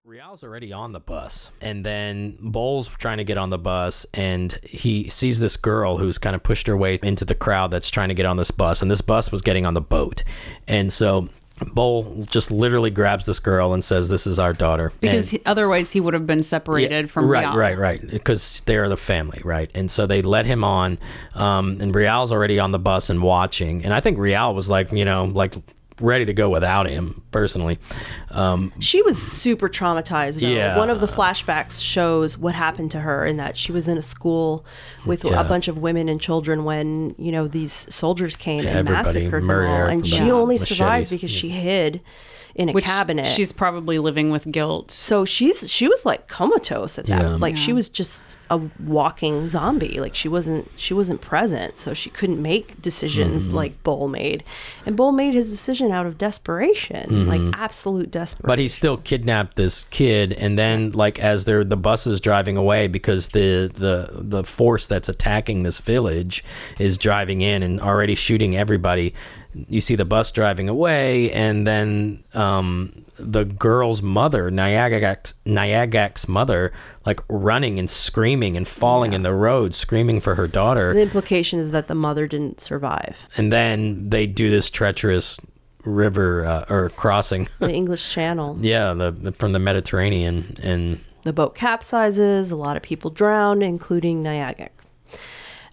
[0.06, 4.58] Rial's already on the bus, and then Bol's trying to get on the bus, and
[4.62, 8.08] he sees this girl who's kind of pushed her way into the crowd that's trying
[8.08, 10.24] to get on this bus, and this bus was getting on the boat,
[10.66, 11.28] and so
[11.72, 15.46] Bol just literally grabs this girl and says, "This is our daughter," Because And- he,
[15.46, 17.56] otherwise he would have been separated Yeah, from right, Rial.
[17.56, 19.70] right, right, because they're the family, right?
[19.74, 20.98] And so they let him on,
[21.34, 24.92] um, and Rial's already on the bus and watching, and I think Rial was like,
[24.92, 25.54] you know, like
[26.00, 27.78] ready to go without him personally.
[28.30, 30.40] Um, She was super traumatized.
[30.40, 30.46] Though.
[30.48, 30.76] Yeah.
[30.78, 34.02] One of the flashbacks shows what happened to her in that she was in a
[34.02, 34.64] school
[35.06, 35.40] with Yeah.
[35.40, 39.50] a bunch of women and children when you know these soldiers came and massacred them
[39.50, 40.76] all, and she only Machetes.
[40.78, 42.00] survived because she hid
[42.58, 43.24] in a Which cabinet.
[43.26, 44.90] She's probably living with guilt.
[44.90, 47.22] so she's she was like comatose at that.
[47.22, 47.36] Yeah.
[47.36, 50.00] Like she was just a walking zombie.
[50.00, 53.54] Like she wasn't she wasn't present, so she couldn't make decisions Mm-hmm.
[53.56, 54.42] like Bol made.
[54.84, 58.42] And Bol made his decision out of desperation, like absolute desperation.
[58.42, 58.48] Mm-hmm.
[58.48, 62.56] But he still kidnapped this kid, and then like as they're the bus is driving
[62.56, 66.42] away because the the the force that's attacking this village
[66.78, 69.14] is driving in and already shooting everybody.
[69.54, 76.72] You see the bus driving away, and then um, the girl's mother, Nyagak's, Nyagak's mother,
[77.06, 80.92] like running and screaming and falling in the road, screaming for her daughter.
[80.92, 83.16] the implication is that the mother didn't survive.
[83.36, 85.38] and then they do this treacherous
[85.84, 87.48] river uh, or crossing.
[87.58, 88.58] The English Channel.
[88.60, 94.22] yeah, the from the Mediterranean and the boat capsizes a lot of people drown including
[94.22, 94.70] Nyagak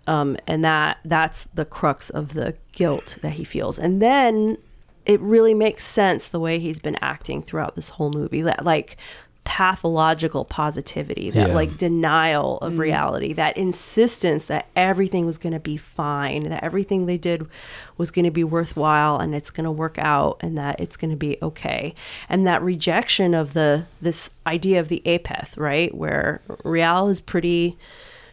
[0.08, 3.78] um, and that that's the crux of the guilt that he feels.
[3.80, 4.58] And then
[5.06, 8.98] it really makes sense the way he's been acting throughout this whole movie that like
[9.44, 11.56] pathological positivity that Yeah.
[11.56, 17.06] like denial of reality that insistence that everything was going to be fine that everything
[17.06, 17.48] they did
[17.96, 21.12] was going to be worthwhile and it's going to work out and that it's going
[21.12, 21.94] to be okay.
[22.28, 27.78] And that rejection of the this idea of the apeth right where Rial is pretty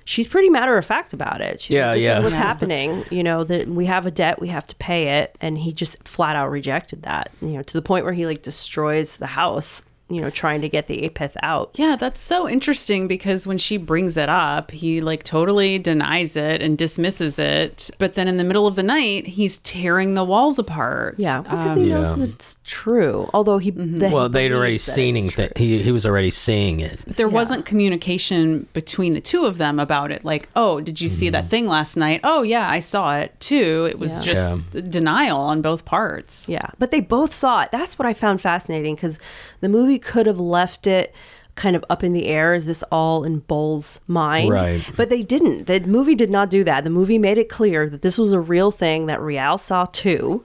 [0.04, 1.60] she's pretty matter of fact about it.
[1.60, 2.16] She's Yeah, like, this yeah.
[2.18, 3.04] is what's happening.
[3.10, 5.36] You know that we have a debt we have to pay it.
[5.40, 8.42] And he just flat out rejected that you know to the point where he like
[8.42, 9.82] destroys the house
[10.12, 13.76] you know trying to get the apeth out Yeah, that's so interesting because when she
[13.76, 17.90] brings it up, he like totally denies it and dismisses it.
[17.98, 21.14] But then in the middle of the night, he's tearing the walls apart.
[21.18, 22.14] yeah because Um, he knows Yeah.
[22.16, 25.58] that it's true although he that he well, they'd already believes that seen it's that
[25.58, 26.98] he he was already seeing it.
[27.06, 30.24] But there wasn't communication between the two of them about it.
[30.24, 32.20] Like, oh, did you see that thing last night?
[32.24, 33.86] Oh, yeah, I saw it too.
[33.90, 34.32] It was Yeah.
[34.34, 36.48] just denial on both parts.
[36.48, 37.70] Yeah, but they both saw it.
[37.72, 39.18] That's what I found fascinating because
[39.60, 41.14] the movie could have left it
[41.54, 42.54] kind of up in the air.
[42.54, 44.50] Is this all in Bol's mind?
[44.50, 44.82] Right.
[44.96, 45.66] But they didn't.
[45.66, 46.84] The movie did not do that.
[46.84, 50.44] The movie made it clear that this was a real thing that Rial saw too.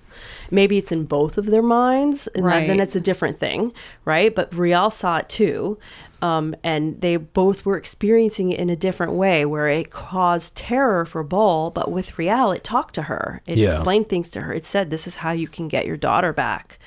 [0.51, 3.71] Maybe it's in both of their minds, and that- then it's a different thing,
[4.05, 4.33] right?
[4.33, 5.77] But Rial saw it too.
[6.21, 11.05] Um, and they both were experiencing it in a different way where it caused terror
[11.05, 13.41] for Bol, but with Rial, it talked to her.
[13.45, 13.69] It Yeah.
[13.75, 14.51] explained things to her.
[14.51, 16.79] It said, This is how you can get your daughter back.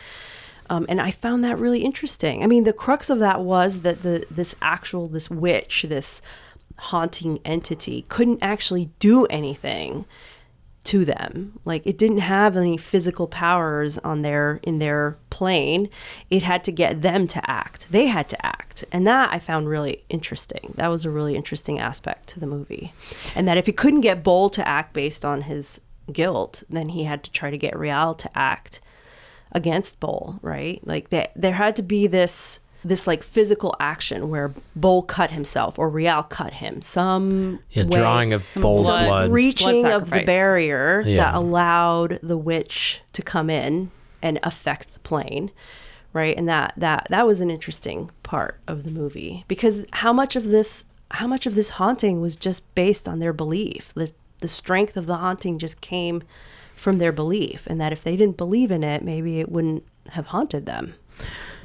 [0.71, 2.43] Um, and I found that really interesting.
[2.43, 6.23] I mean, the crux of that was that the this actual this witch, this
[6.79, 10.07] haunting entity, couldn't actually do anything
[10.85, 11.59] to them.
[11.65, 15.91] Like it didn't have any physical powers on their in their plane.
[16.31, 17.89] It had to get them to act.
[17.91, 18.85] They had to act.
[18.93, 20.73] And that I found really interesting.
[20.77, 22.93] That was a really interesting aspect to the movie.
[23.35, 25.81] And that if he couldn't get Bol to act based on his
[26.13, 28.81] guilt, then he had to try to get Rial to act
[29.53, 30.81] against Bol, right?
[30.87, 35.79] Like that there had to be this this like physical action where Bol cut himself
[35.79, 36.81] or Rial cut him.
[36.81, 39.07] Some Yeah, way- drawing of Some Bol's blood.
[39.07, 39.31] blood.
[39.33, 41.25] reaching Blood of the barrier Yeah.
[41.25, 43.91] that allowed the witch to come in
[44.23, 45.51] and affect the plane
[46.13, 50.35] right and that that that was an interesting part of the movie because how much
[50.35, 54.11] of this how much of this haunting was just based on their belief the
[54.41, 56.23] the strength of the haunting just came
[56.81, 60.27] from their belief and that if they didn't believe in it maybe it wouldn't have
[60.27, 60.95] haunted them.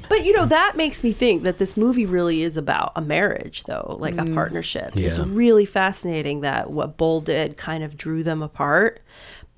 [0.07, 3.63] But you know that makes me think that this movie really is about a marriage
[3.63, 4.33] though like a mm.
[4.33, 4.91] partnership.
[4.95, 9.01] It's really fascinating that what Bol did kind of drew them apart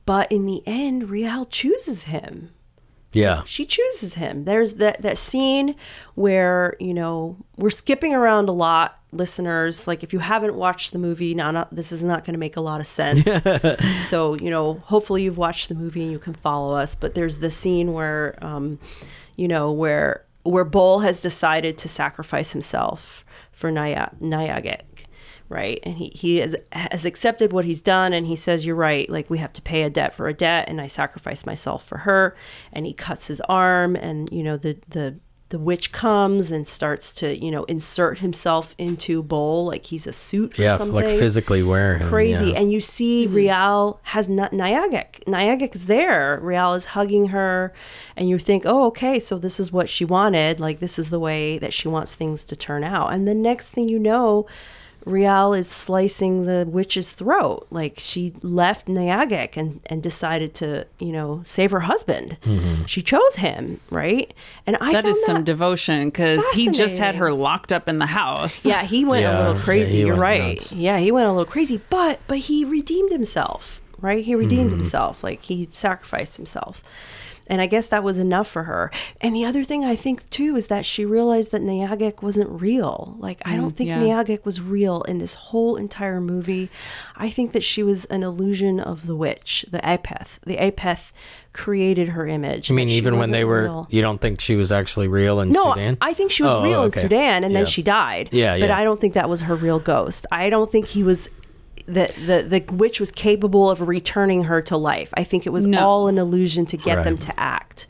[0.05, 2.51] but in the end Rial chooses him
[3.13, 3.43] Yeah.
[3.45, 4.45] she chooses him.
[4.45, 5.75] There's that that scene
[6.15, 9.87] where you know we're skipping around a lot listeners.
[9.87, 12.57] Like if you haven't watched the movie now not this is not going to make
[12.57, 13.25] a lot of sense.
[14.07, 16.95] So you know hopefully you've watched the movie and you can follow us.
[16.95, 18.79] But there's the scene where um
[19.35, 24.81] you know where where Bol has decided to sacrifice himself for Naya, Nyagak
[25.49, 25.79] right?
[25.83, 29.29] And he, he has, has accepted what he's done and he says you're right like
[29.29, 32.35] we have to pay a debt for a debt and i sacrifice myself for her
[32.73, 35.15] and he cuts his arm and you know the the
[35.49, 40.11] the witch comes and starts to you know insert himself into Bol like he's a
[40.11, 42.47] suit or Yeah, something like physically wearing crazy.
[42.47, 42.59] yeah.
[42.59, 43.35] and you see mm-hmm.
[43.35, 46.39] Rial has not Nyagak Nyagak is there.
[46.41, 47.73] Rial is hugging her
[48.17, 51.19] and you think oh okay so this is what she wanted like this is the
[51.19, 53.13] way that she wants things to turn out.
[53.13, 54.45] And the next thing you know
[55.07, 61.11] Rial is slicing the witch's throat like she left Nyagak and and decided to you
[61.11, 62.85] know save her husband Mm-hmm.
[62.85, 64.33] she chose him right
[64.65, 67.97] and I That found is some devotion because he just had her locked up in
[67.99, 68.65] the house.
[68.65, 69.97] yeah, he went Yeah, a little crazy.
[69.99, 70.55] he You're right.
[70.55, 70.73] nuts.
[70.73, 74.23] Yeah, he went a little crazy, but but he redeemed himself, right?
[74.23, 74.81] He redeemed Mm-hmm.
[74.81, 75.23] himself.
[75.23, 76.81] Like he sacrificed himself.
[77.49, 78.91] And I guess that was enough for her.
[79.21, 83.15] And the other thing I think too is that she realized that Nyagak wasn't real.
[83.19, 84.37] Like I don't Mm, think yeah.
[84.43, 86.69] Was real in this whole entire movie.
[87.15, 90.39] I think that she was an illusion of the witch, the Apeth.
[90.45, 91.11] The Apeth
[91.53, 92.69] created her image.
[92.69, 93.63] You mean even when they were?
[93.63, 93.87] real.
[93.89, 95.97] You don't think she was actually real in No, Sudan?
[96.01, 96.99] I think she was Oh, real okay.
[97.01, 97.59] in Sudan, and Yeah.
[97.59, 98.29] then she died.
[98.31, 98.77] Yeah, But yeah.
[98.77, 100.25] I don't think that was her real ghost.
[100.31, 101.29] I don't think he was.
[101.87, 105.09] The, the the witch was capable of returning her to life.
[105.15, 105.87] I think it was No.
[105.87, 107.87] all an illusion to get them to act,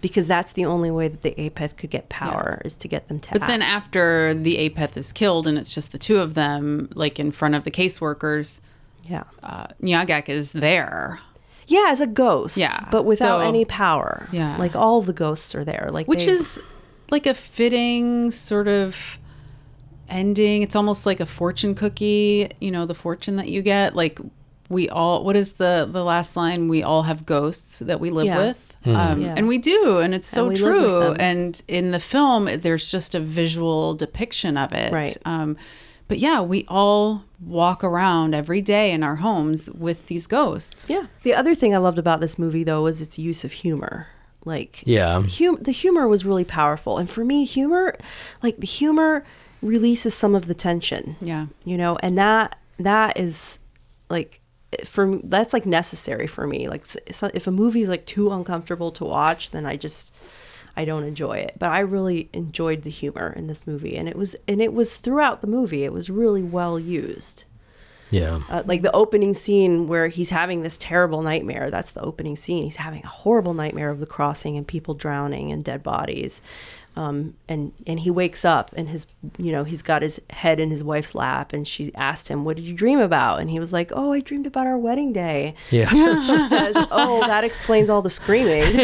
[0.00, 3.18] because that's the only way that the Apeth could get power is to get them
[3.18, 3.48] to But act.
[3.48, 7.32] then after the Apeth is killed and it's just the two of them, like in
[7.32, 8.60] front of the caseworkers,
[9.04, 11.18] yeah, uh, Nyagak is there.
[11.66, 14.28] yeah, as a ghost, Yeah, but without so- any power.
[14.32, 14.56] Yeah.
[14.58, 15.88] like all the ghosts are there.
[15.92, 16.60] Like Which they- is
[17.10, 19.18] like a fitting sort of
[20.10, 20.62] ending.
[20.62, 23.94] It's almost like a fortune cookie, you know, the fortune that you get.
[23.96, 24.18] Like
[24.68, 26.68] we all what is the the last line?
[26.68, 28.38] We all have ghosts that we live Yeah.
[28.38, 28.66] with.
[28.84, 28.96] Hmm.
[28.96, 29.34] Um, Yeah.
[29.36, 31.12] And we do, and it's so And we live with true.
[31.18, 34.90] And in the film, there's just a visual depiction of it.
[34.92, 35.16] Right.
[35.26, 35.56] Um,
[36.08, 40.86] but yeah, we all walk around every day in our homes with these ghosts.
[40.88, 41.06] Yeah.
[41.24, 44.06] The other thing I loved about this movie though was its use of humor.
[44.46, 45.22] Like Yeah.
[45.22, 46.96] hum- the humor was really powerful.
[46.98, 47.96] And for me, humor
[48.42, 49.24] like the humor
[49.62, 51.16] releases some of the tension.
[51.20, 51.46] Yeah.
[51.64, 53.58] You know, and that that is
[54.08, 54.40] like
[54.84, 56.68] for me, that's like necessary for me.
[56.68, 60.12] Like so if a movie's like too uncomfortable to watch, then I just
[60.76, 61.56] I don't enjoy it.
[61.58, 64.96] But I really enjoyed the humor in this movie and it was and it was
[64.96, 65.84] throughout the movie.
[65.84, 67.44] It was really well used
[68.10, 68.40] Yeah.
[68.48, 71.70] uh, like the opening scene where he's having this terrible nightmare.
[71.70, 72.64] That's the opening scene.
[72.64, 76.40] He's having a horrible nightmare of the crossing and people drowning and dead bodies.
[76.96, 79.06] Um, and and he wakes up and his
[79.38, 82.56] you know he's got his head in his wife's lap and she asked him what
[82.56, 85.54] did you dream about and he was like oh I dreamed about our wedding day
[85.70, 85.88] Yeah.
[85.90, 88.62] she says oh that explains all the screaming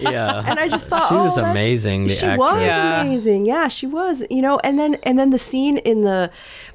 [0.00, 0.42] yeah.
[0.46, 2.04] and I just thought she oh, was amazing.
[2.04, 2.38] The she actress.
[2.38, 3.46] was amazing.
[3.46, 4.24] Yeah, she was.
[4.30, 6.30] You know, and then and then the scene in the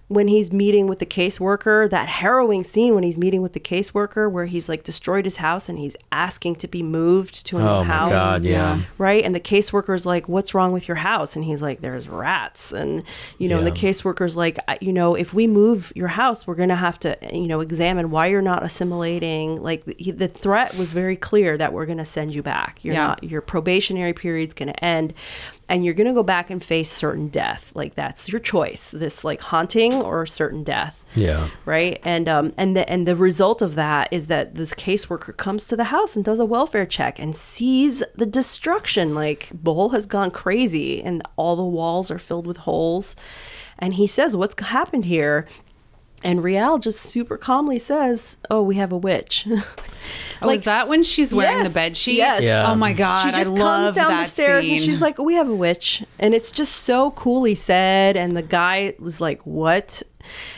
[0.08, 4.30] when he's meeting with the caseworker, that harrowing scene when he's meeting with the caseworker
[4.32, 7.82] where he's like destroyed his house and he's asking to be moved to a Oh
[7.82, 8.10] new my house.
[8.12, 8.82] God, yeah.
[9.00, 9.24] Right?
[9.24, 13.04] And the caseworker's like, "What's wrong with your house?" And he's like, "There's rats." And
[13.40, 13.90] you know, and the Yeah.
[13.90, 17.48] caseworker's like, "You know, if we move your house, we're going to have to, you
[17.48, 21.88] know, examine why you're not assimilating." Like the, the threat was very clear that we're
[21.88, 22.78] going to send you back.
[22.84, 23.08] You're Yeah.
[23.08, 25.14] not your probationary period's going to end
[25.68, 27.72] and you're going to go back and face certain death.
[27.74, 31.04] Like that's your choice this like haunting or certain death.
[31.16, 31.50] Yeah.
[31.66, 32.00] right?
[32.04, 35.76] And um and the and the result of that is that this caseworker comes to
[35.76, 39.16] the house and does a welfare check and sees the destruction.
[39.16, 43.16] Like Bol has gone crazy and all the walls are filled with holes.
[43.80, 45.48] And he says what's happened here
[46.26, 49.48] and Rial just super calmly says oh we have a witch
[50.42, 52.18] Oh, is that when she's wearing the Yes, bed sheets?
[52.18, 52.42] yes.
[52.44, 52.70] Yeah.
[52.70, 54.76] Oh my god, she just I love comes down that the stairs scene.
[54.76, 58.16] and she's like, "We have a witch," and it's just so coolly said.
[58.18, 60.04] And the guy was like, "What?"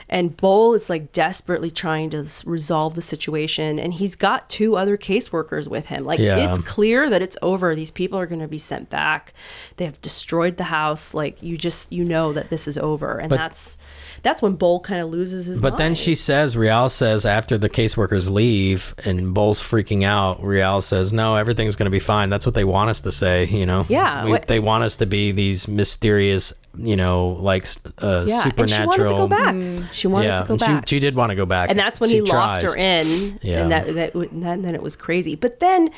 [0.09, 4.97] And Bol is like desperately trying to resolve the situation, and he's got two other
[4.97, 6.03] caseworkers with him.
[6.05, 6.49] Like Yeah.
[6.51, 7.73] it's clear that it's over.
[7.75, 9.33] These people are going to be sent back.
[9.77, 11.13] They have destroyed the house.
[11.13, 13.77] Like you just you know that this is over, and But- that's
[14.23, 15.61] that's when Bol kind of loses his.
[15.61, 20.81] But then she says, Rial says, after the caseworkers leave and Bol's freaking out, Rial
[20.81, 22.29] says, no, everything's going to be fine.
[22.29, 23.85] That's what they want us to say, you know?
[23.89, 27.67] Yeah, We- what- they want us to be these mysterious, you know, like
[28.01, 28.91] uh, yeah, supernatural.
[28.91, 29.93] and she wanted to go back.
[29.93, 30.87] She wanted yeah, to go and back.
[30.87, 31.69] She, she did want to go back.
[31.69, 33.61] and that's when She he locked her in Yeah.
[33.63, 35.89] and that, that and then then it was crazy but then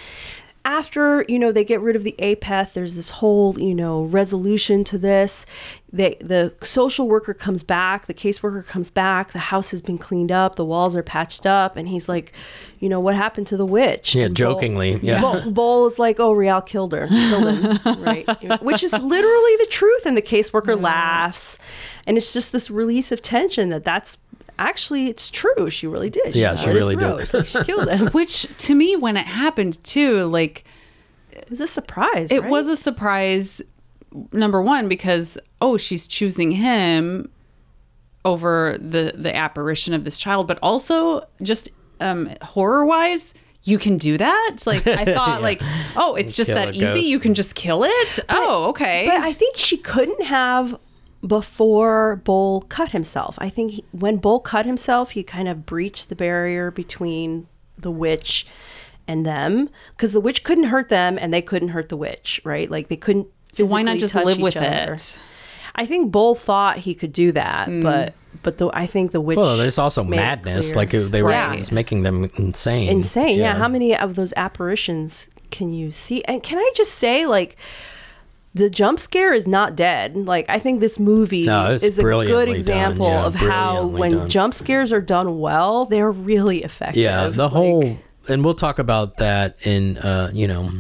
[0.66, 4.84] after you know they get rid of the apeth there's this whole you know resolution
[4.84, 5.46] to this
[5.92, 10.32] they, the social worker comes back the caseworker comes back the house has been cleaned
[10.32, 12.32] up the walls are patched up and he's like
[12.80, 15.20] you know what happened to the witch Yeah, And Bol- jokingly, yeah.
[15.20, 19.68] Bol, Bol is like oh Rial killed her killed him right which is literally the
[19.72, 21.58] truth and the caseworker laughs
[22.06, 24.16] and it's just this release of tension that that's
[24.60, 27.28] actually it's true she really did Yeah, she really did.
[27.28, 27.34] throat.
[27.34, 30.66] Like, she killed him Which to me, when it happened too, like
[31.32, 32.50] it was a surprise it right?
[32.52, 33.62] was a surprise.
[34.32, 37.30] Number one, because oh, she's choosing him
[38.26, 43.34] over the the apparition of this child, but also just um, horror wise.
[43.64, 44.60] You can do that.
[44.66, 45.62] Like I thought, like
[45.96, 46.80] oh, it's just that easy.
[46.80, 47.04] ghost.
[47.04, 48.20] You can just kill it.
[48.30, 49.06] oh, okay.
[49.08, 50.78] but i think she couldn't have
[51.26, 56.08] before Bol cut himself i think he, when Bol cut himself he kind of breached
[56.08, 57.48] the barrier between
[57.78, 58.48] the witch
[59.06, 62.72] and them because the witch couldn't hurt them and they couldn't hurt the witch right
[62.72, 64.94] like they couldn't so why not just live with other.
[64.94, 65.20] it?
[65.76, 67.84] I think Bol thought he could do that, Mm.
[67.84, 69.38] but but the I think the witch.
[69.38, 70.76] Well, there's also made it madness.
[70.76, 71.58] Like it- they were Right.
[71.60, 72.88] it's making them insane.
[72.90, 73.40] insane.
[73.40, 73.56] Yeah.
[73.56, 76.24] how many of those apparitions can you see?
[76.26, 77.58] And can I just say, like,
[78.54, 80.16] the jump scare is not dead.
[80.16, 84.30] Like, I think this movie No, is a good example Yeah, of how when done.
[84.30, 87.02] jump scares are done well, they're really effective.
[87.02, 87.98] Yeah, the whole,
[88.28, 90.72] and we'll talk about that in, uh, you know,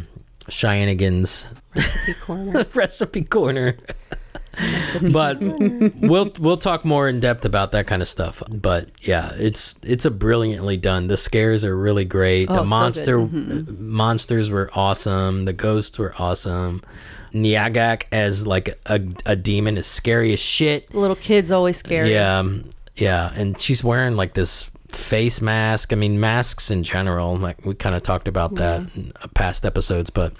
[0.49, 2.65] Cheyennegan's recipe corner.
[2.73, 3.77] recipe corner.
[5.11, 8.41] but we'll we'll talk more in depth about that kind of stuff.
[8.49, 11.07] But yeah, it's it's a brilliantly done.
[11.07, 12.49] The scares are really great.
[12.49, 13.79] Oh, the so monster good.
[13.79, 15.45] monsters were awesome.
[15.45, 16.81] The ghosts were awesome.
[17.31, 20.93] Nyagak as like a, a demon is scary as shit.
[20.93, 22.11] Little kids always scary.
[22.11, 22.43] Yeah,
[22.95, 25.93] yeah, and she's wearing like this face mask.
[25.93, 27.37] I mean, masks in general.
[27.37, 30.33] Like we kind of talked about that in uh, past episodes, but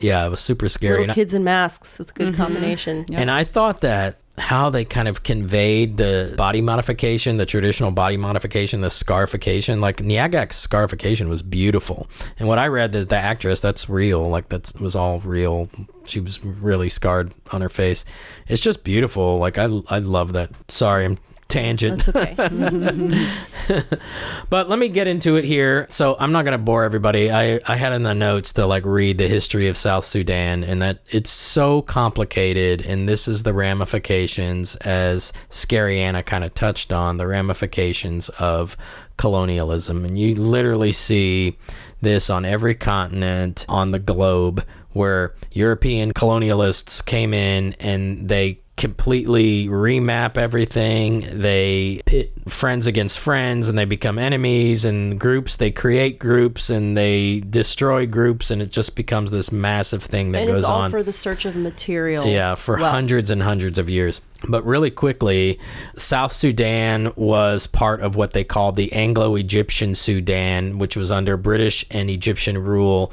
[0.00, 0.92] yeah, it was super scary.
[0.92, 2.00] Little And I- kids in masks.
[2.00, 3.06] It's a good combination.
[3.12, 8.16] and I thought that how they kind of conveyed the body modification, the traditional body
[8.16, 12.08] modification, the scarification, like Nyagak's scarification was beautiful.
[12.38, 15.68] And what I read that the actress, that's real, like that was all real.
[16.06, 18.04] She was really scarred on her face.
[18.48, 19.36] It's just beautiful.
[19.38, 20.50] Like I, I love that.
[20.70, 21.18] Sorry, I'm
[21.50, 22.06] tangent.
[22.06, 23.26] That's okay.
[24.50, 25.86] But let me get into it here.
[25.90, 27.30] So I'm not going to bore everybody.
[27.30, 30.82] I, I had in the notes to like read the history of South Sudan and
[30.82, 32.84] that it's so complicated.
[32.84, 38.76] And this is the ramifications, as Scary Anna kind of touched on, the ramifications of
[39.16, 40.04] colonialism.
[40.04, 41.56] And you literally see
[42.00, 49.68] this on every continent on the globe where European colonialists came in and they completely
[49.68, 51.20] remap everything.
[51.38, 55.58] They pit friends against friends and they become enemies and groups.
[55.58, 60.38] They create groups and they destroy groups and it just becomes this massive thing that
[60.38, 60.90] and goes it's all on.
[60.90, 62.24] for the search of material.
[62.24, 62.90] Yeah, for wealth.
[62.90, 64.22] hundreds and hundreds of years.
[64.48, 65.60] But really quickly,
[65.94, 71.36] South Sudan was part of what they called the Anglo Egyptian Sudan, which was under
[71.36, 73.12] British and Egyptian rule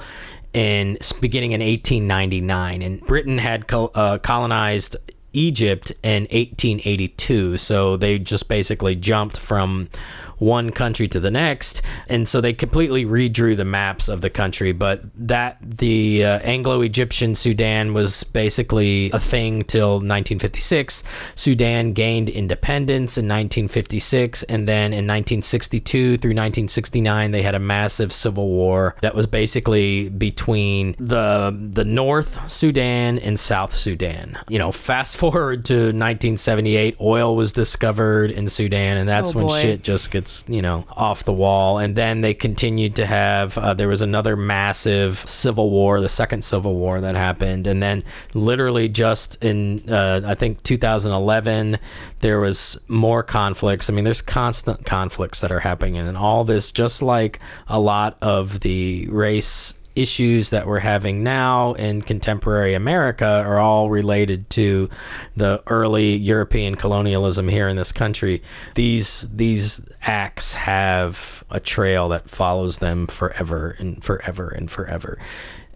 [0.53, 2.82] in beginning in 1899.
[2.82, 4.95] And Britain had col- uh, colonized
[5.38, 7.57] Egypt in 1882.
[7.57, 9.89] So they just basically jumped from
[10.38, 11.81] one country to the next.
[12.07, 14.71] And so they completely redrew the maps of the country.
[14.71, 21.03] But that, the uh, Anglo Egyptian Sudan was basically a thing till 1956.
[21.35, 24.43] Sudan gained independence in 1956.
[24.43, 30.09] And then in 1962 through 1969, they had a massive civil war that was basically
[30.09, 34.38] between the, the North Sudan and South Sudan.
[34.47, 39.61] You know, fast forward to 1978, oil was discovered in Sudan, and that's Oh, when
[39.61, 41.78] shit just gets you know off the wall.
[41.78, 46.43] And then they continued to have uh, there was another massive civil war the second
[46.43, 47.67] civil war that happened.
[47.67, 48.03] And then
[48.34, 51.80] literally just in uh, i think 2011
[52.19, 53.89] there was more conflicts.
[53.89, 55.97] I mean there's constant conflicts that are happening.
[55.97, 61.73] And all this just like a lot of the race issues that we're having now
[61.73, 64.89] in contemporary America are all related to
[65.35, 68.41] the early European colonialism here in this country.
[68.75, 75.17] These these acts have a trail that follows them forever and forever and forever.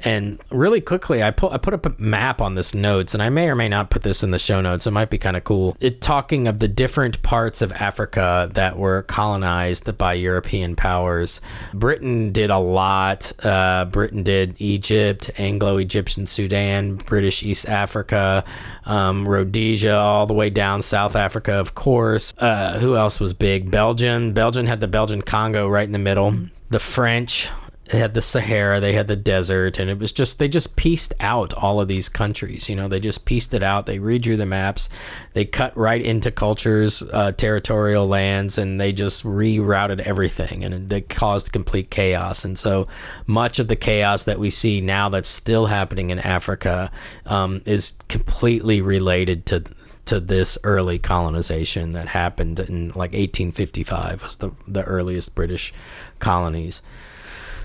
[0.03, 3.29] And really quickly, I put I put up a map on this notes, and I
[3.29, 4.87] may or may not put this in the show notes.
[4.87, 5.77] It might be kind of cool.
[5.79, 11.41] It talking of the different parts of Africa that were colonized by European powers.
[11.73, 13.31] Britain did a lot.
[13.43, 18.43] Uh, Britain did Egypt, Anglo-Egyptian Sudan, British East Africa,
[18.85, 22.33] um, Rhodesia, all the way down South Africa, of course.
[22.37, 23.71] Uh, who else was big?
[23.71, 24.33] Belgium.
[24.33, 26.35] Belgium had the Belgian Congo right in the middle.
[26.69, 27.49] The French
[27.91, 31.13] they had the Sahara, they had the desert, and it was just they just pieced
[31.19, 32.69] out all of these countries.
[32.69, 33.85] You know, they just pieced it out.
[33.85, 34.87] They redrew the maps,
[35.33, 41.09] they cut right into cultures, uh, territorial lands, and they just rerouted everything, and it,
[41.09, 42.45] caused complete chaos.
[42.45, 42.87] And so
[43.27, 46.91] much of the chaos that we see now that's still happening in Africa
[47.25, 49.63] um, is completely related to
[50.05, 55.73] to this early colonization that happened in like 1855 was the the earliest British
[56.19, 56.81] colonies.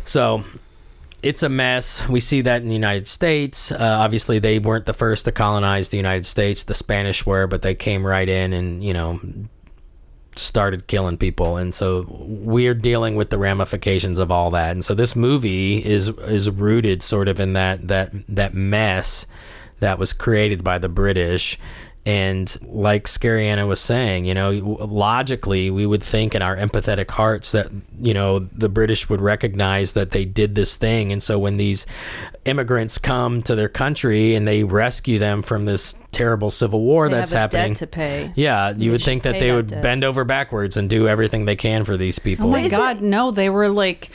[0.07, 0.45] So
[1.23, 2.09] it's a mess.
[2.09, 3.73] We see that in the United States.
[3.73, 6.63] Uh, obviously, they weren't the first to colonize the United States.
[6.63, 9.21] The Spanish were, but they came right in and, you know,
[10.37, 11.57] started killing people.
[11.57, 14.73] And so we're dealing with the ramifications of all that.
[14.73, 19.27] And so this movie is is rooted sort of in that that that mess
[19.81, 21.59] that was created by the British.
[22.07, 24.51] And like Scary Anna was saying, you know,
[24.81, 27.67] logically, we would think in our empathetic hearts that,
[28.01, 31.11] you know, the British would recognize that they did this thing.
[31.11, 31.85] And so when these
[32.45, 37.17] immigrants come to their country and they rescue them from this terrible civil war They
[37.17, 37.73] that's have a happening.
[37.73, 38.33] debt to pay.
[38.37, 39.83] Yeah, you They would think that they that would debt.
[39.83, 42.47] bend over backwards and do everything they can for these people.
[42.47, 43.33] Oh my God, no!
[43.33, 44.11] They were like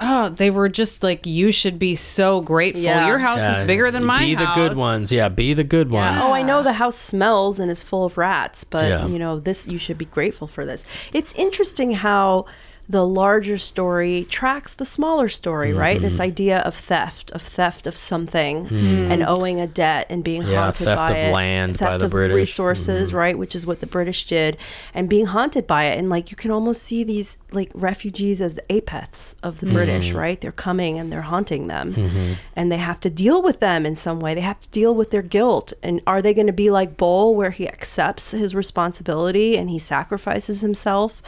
[0.00, 2.82] oh, they were just like, you should be so grateful.
[2.82, 3.06] Yeah.
[3.06, 4.54] Your house Yeah, is bigger than my Be house.
[4.56, 5.12] the good ones.
[5.12, 6.20] Yeah, be the good ones.
[6.22, 9.06] Oh, I know the house smells and is full of rats, but Yeah.
[9.06, 10.82] you know, this you should be grateful for this.
[11.12, 12.46] It's interesting how
[12.88, 16.00] the larger story tracks the smaller story, right?
[16.00, 19.10] This idea of theft, of theft of something Mm.
[19.10, 21.32] and owing a debt and being Yeah, haunted theft by of it.
[21.32, 22.36] land by theft the of British.
[22.36, 23.14] resources, Mhm.
[23.14, 23.38] right?
[23.38, 24.56] Which is what the British did
[24.94, 28.54] and being haunted by it and like you can almost see these like refugees as
[28.54, 30.16] the apeths of the British, Mhm.
[30.16, 30.40] right?
[30.40, 32.36] They're coming and they're haunting them Mhm.
[32.54, 34.34] and they have to deal with them in some way.
[34.34, 35.72] They have to deal with their guilt.
[35.82, 39.78] And are they going to be like Bol, where he accepts his responsibility and he
[39.78, 41.22] sacrifices himself?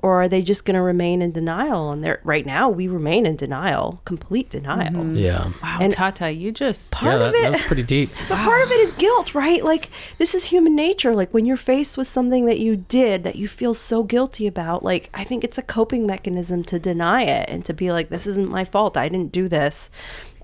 [0.00, 1.90] Or are they just going to remain in denial?
[1.90, 4.92] And they're right now, we remain in denial, complete denial.
[4.92, 5.16] Mm-hmm.
[5.16, 5.50] Yeah.
[5.62, 8.10] Wow, And- Tata, you just Part yeah, of it- that's pretty deep.
[8.28, 9.64] But part of it is guilt, right?
[9.64, 11.14] Like this is human nature.
[11.16, 14.84] Like when you're faced with something that you did that you feel so guilty about,
[14.84, 18.26] like I think it's a coping mechanism to deny it and to be like, this
[18.26, 18.96] isn't my fault.
[18.96, 19.90] I didn't do this.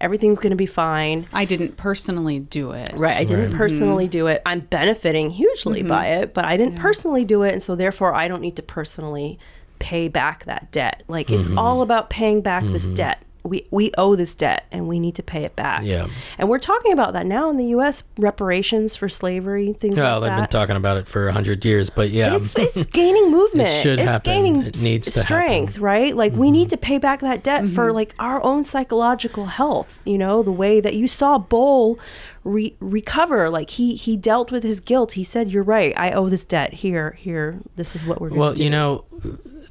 [0.05, 1.25] Everything's going to be fine.
[1.33, 2.93] I didn't personally do it.
[2.95, 3.11] Right.
[3.17, 3.57] I didn't Right.
[3.57, 4.43] personally do it.
[4.45, 5.89] I'm benefiting hugely Mhm.
[5.89, 7.55] by it, but I didn't personally do it.
[7.55, 9.39] And so therefore, I don't need to personally
[9.79, 11.03] pay back that debt.
[11.09, 11.57] Like it's Mhm.
[11.59, 12.97] all about paying back this Mhm.
[12.97, 13.19] debt.
[13.45, 15.83] We, we owe this debt and we need to pay it back.
[15.85, 16.09] Yeah.
[16.39, 18.03] And we're talking about that now in the U.S.
[18.17, 20.51] reparations for slavery, things Well, like they've that.
[20.51, 23.69] been talking about it for a hundred years, but yeah, It's, it's gaining movement.
[23.69, 24.33] It should it's happen.
[24.33, 25.27] gaining It needs to happen.
[25.27, 26.17] strength, right?
[26.17, 27.95] Like we need to pay back that debt for Mm-hmm.
[27.95, 30.01] like our own psychological health.
[30.07, 31.99] You know, the way that you saw Bol
[32.45, 35.13] re- recover, like he he dealt with his guilt.
[35.13, 35.93] He said, "You're right.
[35.99, 36.73] I owe this debt.
[36.73, 37.59] Here, here.
[37.77, 39.05] This is what we're going to Well, do." you know,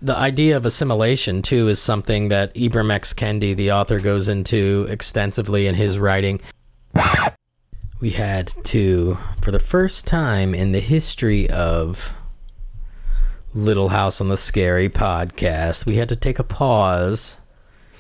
[0.04, 3.14] the idea of assimilation too is something that Ibram X.
[3.14, 6.42] Kendi, the author, goes into extensively in his writing.
[8.00, 12.14] We had to, for the first time in the history of
[13.54, 17.38] Little House on the Scary podcast, we had to take a pause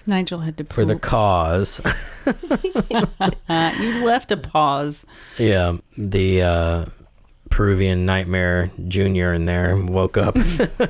[0.05, 1.79] Nigel had to for the cause.
[3.79, 5.05] you left a pause.
[5.37, 6.85] yeah, the uh,
[7.53, 10.35] Peruvian Nightmare Junior in there woke up.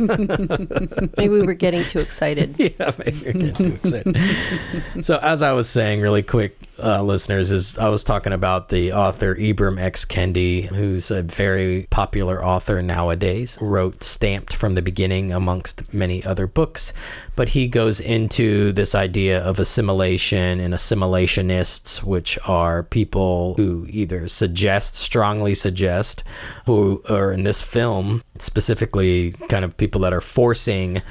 [1.18, 2.56] maybe we were getting too excited.
[2.58, 5.06] yeah, maybe you're getting too excited.
[5.06, 8.92] so, as I was saying, really quick, uh, listeners, is I was talking about the
[8.94, 10.06] author Ibram X.
[10.06, 13.58] Kendi, who's a very popular author nowadays.
[13.62, 16.94] Wrote Stamped from the Beginning, amongst many other books.
[17.36, 24.28] But he goes into this idea of assimilation and assimilationists, which are people who either
[24.28, 26.24] suggest, strongly suggest,
[26.66, 31.02] who are in this film specifically kind of people that are forcing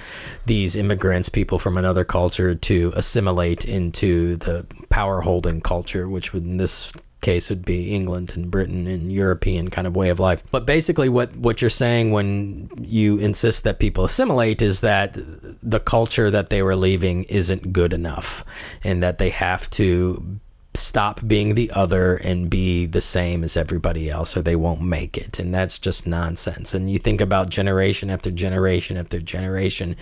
[0.47, 6.57] these immigrants, people from another culture, to assimilate into the power holding culture, which in
[6.57, 10.43] this case would be England and Britain and European kind of way of life.
[10.51, 15.17] But basically what what you're saying when you insist that people assimilate is that
[15.63, 18.45] the culture that they were leaving isn't good enough
[18.85, 20.41] and that they have to
[20.75, 25.19] stop being the other and be the same as everybody else or they won't make
[25.19, 25.39] it.
[25.39, 26.73] And that's just nonsense.
[26.73, 29.97] And you think about generation after generation after generation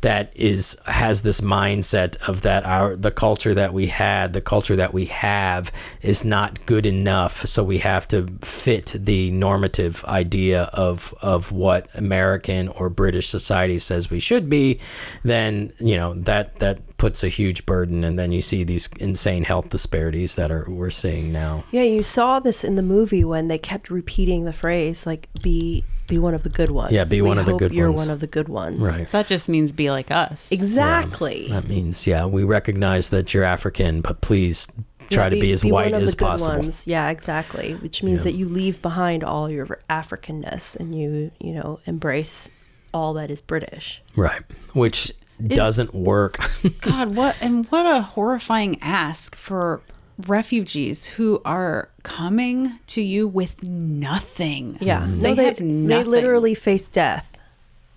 [0.00, 4.74] that is has this mindset of that our the culture that we had the culture
[4.74, 5.70] that we have
[6.02, 7.46] is not good enough.
[7.46, 13.78] So we have to fit the normative idea of of what American or British society
[13.78, 14.80] says we should be
[15.22, 19.44] then you know that that puts a huge burden and then you see these insane
[19.44, 23.48] health disparities that are we're seeing now Yeah, you saw this in the movie when
[23.48, 27.20] they kept repeating the phrase like "be be one of the good ones." Yeah, be
[27.20, 28.02] We one of the hope good you're ones.
[28.06, 28.78] one of the good ones.
[28.80, 30.50] right That just means be like us.
[30.52, 31.48] Exactly.
[31.50, 34.68] that means yeah we recognize that you're African but please
[35.10, 36.82] try Yeah, to be, as white one of as the good possible Ones.
[36.86, 37.74] Yeah, exactly.
[37.74, 38.24] Which means Yeah.
[38.24, 42.48] that you leave behind all your Africanness and you, you know, embrace
[42.94, 44.02] all that is British.
[44.16, 44.42] right
[44.72, 45.12] which
[45.44, 46.38] doesn't work
[46.80, 49.80] God, what and what a horrifying ask for
[50.26, 54.78] refugees who are coming to you with nothing.
[54.80, 55.22] Yeah, Mm-hmm.
[55.22, 57.26] no, they, they, have they literally face death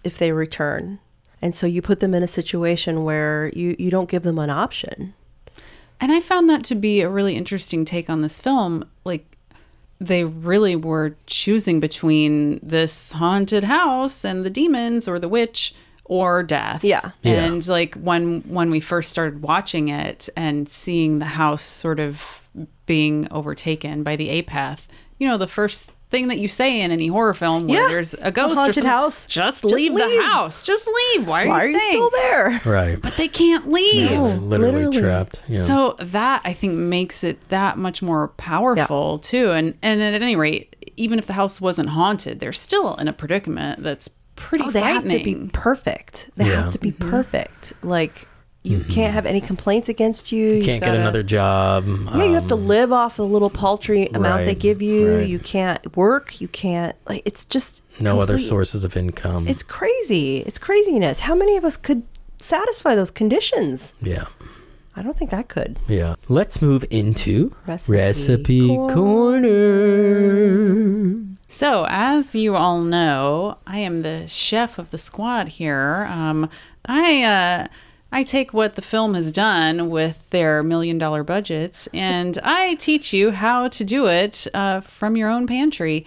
[0.04, 1.00] if they return,
[1.42, 4.50] and so you put them in a situation where you you don't give them an
[4.50, 5.14] option.
[6.02, 8.90] And I found that to be a really interesting take on this film.
[9.04, 9.38] Like,
[10.00, 15.74] they really were choosing between this haunted house and the demons or the witch
[16.10, 16.84] or death.
[16.84, 17.12] Yeah.
[17.22, 17.46] Yeah.
[17.46, 22.42] And like when when we first started watching it and seeing the house sort of
[22.86, 24.82] being overtaken by the apeth,
[25.20, 27.88] you know, the first thing that you say in any horror film where Yeah.
[27.88, 29.28] there's a ghost or haunted something, house.
[29.28, 30.64] just, Just leave, the house.
[30.64, 31.28] Just leave.
[31.28, 32.62] Why are Why you are you still there?
[32.66, 34.10] right But they can't leave.
[34.10, 35.00] yeah, they're literally, literally.
[35.00, 35.62] trapped yeah.
[35.62, 39.52] So that I think makes it that much more powerful too.
[39.52, 43.14] And and at any rate, even if the house wasn't haunted, they're still in a
[43.14, 46.30] predicament that's pretty Oh, they have to be perfect.
[46.36, 46.64] They Yeah.
[46.64, 47.08] have to be Mm-hmm.
[47.10, 47.74] perfect.
[47.84, 48.26] Like
[48.64, 50.46] You can't have any complaints against you.
[50.48, 51.88] You You've can't get gotta- another job.
[51.88, 55.18] Yeah, you have to um, live off the little paltry amount they give you.
[55.20, 55.28] right.
[55.28, 56.42] You can't work.
[56.42, 57.22] You can't like.
[57.26, 59.48] It's just no other sources of income.
[59.48, 60.40] It's crazy.
[60.40, 61.22] It's craziness.
[61.22, 62.04] How many of us could
[62.42, 63.94] satisfy those conditions?
[64.02, 64.26] yeah.
[64.96, 65.78] I don't think I could.
[65.88, 66.16] Yeah.
[66.28, 68.68] Let's move into Recipe recipe
[70.08, 71.29] corner.
[71.52, 76.06] So, as you all know, I am the chef of the squad here.
[76.10, 76.48] Um,
[76.86, 77.68] I uh,
[78.12, 83.14] I take what the film has done with their million dollar budgets, and I teach
[83.14, 86.06] you how to do it uh, from your own pantry.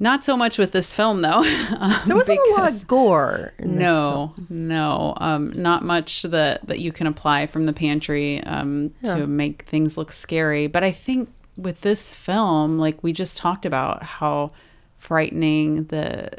[0.00, 1.42] Not so much with this film, though.
[1.78, 3.52] um, There wasn't a lot of gore.
[3.58, 8.40] In this no, no, um, not much that that you can apply from the pantry
[8.44, 9.16] um, Yeah.
[9.16, 10.68] to make things look scary.
[10.68, 14.50] But I think with this film, like we just talked about, how
[14.96, 16.30] frightening the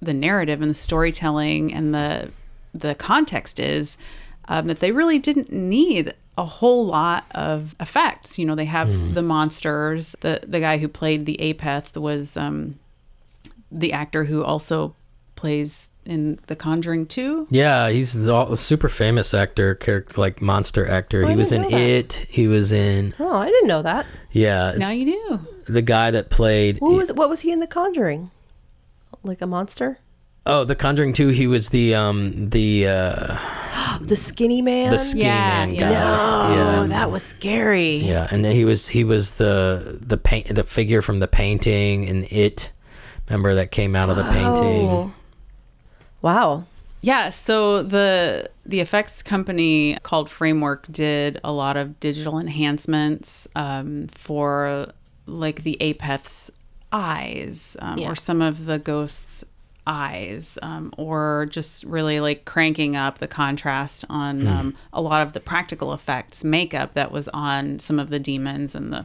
[0.00, 2.30] the narrative and the storytelling and the
[2.74, 3.96] the context is,
[4.48, 8.38] um, that they really didn't need a whole lot of effects.
[8.38, 9.14] You know, they have Mm-hmm.
[9.14, 10.14] the monsters.
[10.20, 12.78] The the guy who played the Apeth was um,
[13.72, 14.94] the actor who also
[15.38, 17.46] plays in The Conjuring 2.
[17.50, 21.24] Yeah, he's a super famous actor, character like monster actor.
[21.24, 21.72] Oh, he was in that.
[21.72, 22.26] It.
[22.28, 24.04] He was in Oh, I didn't know that.
[24.32, 24.74] yeah.
[24.76, 25.46] Now you do.
[25.72, 28.30] the guy that played What was what was he in The Conjuring?
[29.22, 29.98] Like a monster?
[30.46, 31.28] oh the Conjuring two.
[31.28, 34.90] He was the um the uh The skinny man.
[34.90, 35.90] the skinny Yeah, man yeah.
[35.92, 36.54] guy.
[36.56, 36.86] No, yeah.
[36.88, 37.96] that was scary.
[37.98, 42.04] Yeah, and then he was he was the the paint the figure from the painting
[42.04, 42.72] in it.
[43.28, 45.12] Remember that came out of the painting.
[46.22, 46.64] Wow.
[47.00, 54.08] Yeah, so the the effects company called Framework did a lot of digital enhancements um,
[54.08, 54.88] for
[55.26, 56.50] like the Apeth's
[56.90, 58.10] eyes um, Yeah.
[58.10, 59.44] or some of the ghosts'
[59.86, 65.32] eyes um, or just really like cranking up the contrast on um, a lot of
[65.34, 69.04] the practical effects makeup that was on some of the demons and the I,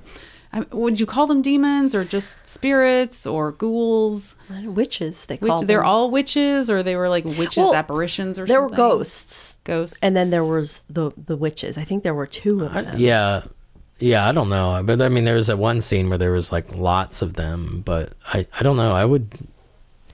[0.72, 5.84] would you call them demons or just spirits or ghouls Witches, they Which, call they're
[5.84, 8.54] all witches, or they were like witches Well, apparitions, or something.
[8.54, 8.84] There something.
[8.84, 9.58] were ghosts.
[9.64, 10.00] Ghosts.
[10.04, 11.78] And then there was the the witches.
[11.78, 13.00] I think there were two of them.
[13.00, 13.44] Yeah,
[14.00, 14.28] yeah.
[14.28, 16.76] I don't know, but I mean, there was a one scene where there was like
[16.76, 18.92] lots of them, but I I don't know.
[18.94, 19.32] I would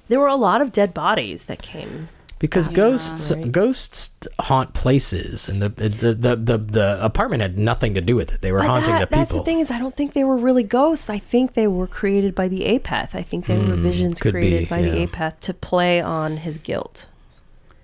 [0.07, 2.07] There were a lot of dead bodies that came.
[2.39, 3.51] Because ghosts Right.
[3.51, 8.33] ghosts haunt places, and the the, the the the apartment had nothing to do with
[8.33, 8.41] it.
[8.41, 9.43] They were But haunting that- the That's people.
[9.43, 11.09] the thing is, I don't think they were really ghosts.
[11.09, 13.13] I think they were created by the Apeth.
[13.13, 15.05] I think they were Hmm, visions created be, by the yeah.
[15.05, 17.05] Apeth to play on his guilt.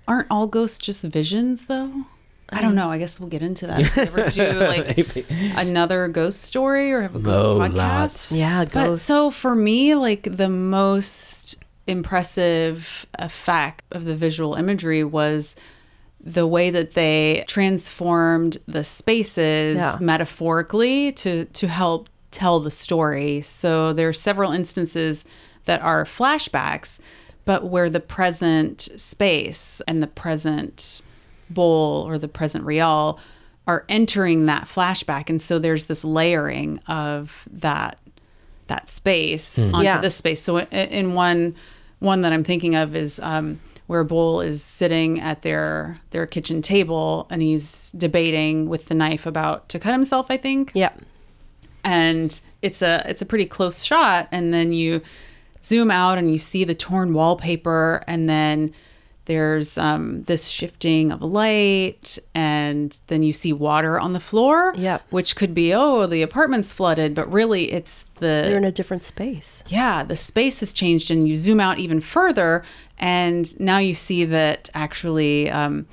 [0.08, 1.92] Aren't all ghosts just visions, though?
[2.50, 2.90] I don't know.
[2.90, 3.80] I guess we'll get into that.
[3.80, 5.26] If we ever do like
[5.56, 7.74] another ghost story or have a ghost Oh, podcast.
[7.74, 8.32] lots.
[8.32, 11.56] Yeah, But so for me, like the most
[11.86, 15.56] impressive effect of the visual imagery was
[16.20, 19.96] the way that they transformed the spaces Yeah.
[20.00, 23.40] metaphorically to to help tell the story.
[23.40, 25.24] So there are several instances
[25.66, 26.98] that are flashbacks,
[27.44, 31.00] but where the present space and the present
[31.48, 33.20] Bol or the present Rial
[33.68, 37.98] are entering that flashback and so there's this layering of that
[38.68, 39.72] that space hmm.
[39.74, 40.00] onto Yeah.
[40.00, 41.54] this space so i- in one
[42.06, 46.62] one that i'm thinking of is um, where Bol is sitting at their their kitchen
[46.62, 50.92] table and he's debating with the knife about to cut himself i think Yeah.
[51.84, 55.02] and it's a it's a pretty close shot and then you
[55.62, 58.72] zoom out and you see the torn wallpaper and then
[59.26, 65.04] there's um, this shifting of light and then you see water on the floor Yep.
[65.10, 69.62] which could be oh the apartment's flooded but really it's They're in a different space.
[69.68, 72.64] yeah the space has changed and you zoom out even further
[72.98, 75.86] and now you see that actually um,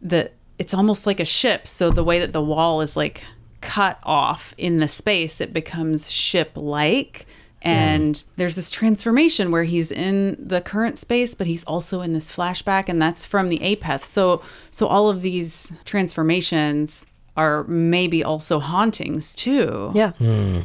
[0.00, 3.24] that it's almost like a ship so the way that the wall is like
[3.60, 7.26] cut off in the space it becomes ship like
[7.62, 12.34] and there's this transformation where he's in the current space but he's also in this
[12.34, 17.06] flashback and that's from the apeth so so all of these transformations
[17.36, 19.90] are maybe also hauntings too.
[20.12, 20.60] Hmm.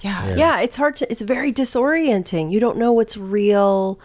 [0.00, 0.28] Yeah.
[0.28, 0.36] yeah.
[0.36, 2.50] Yeah, it's hard to it's very disorienting.
[2.50, 4.00] You don't know what's real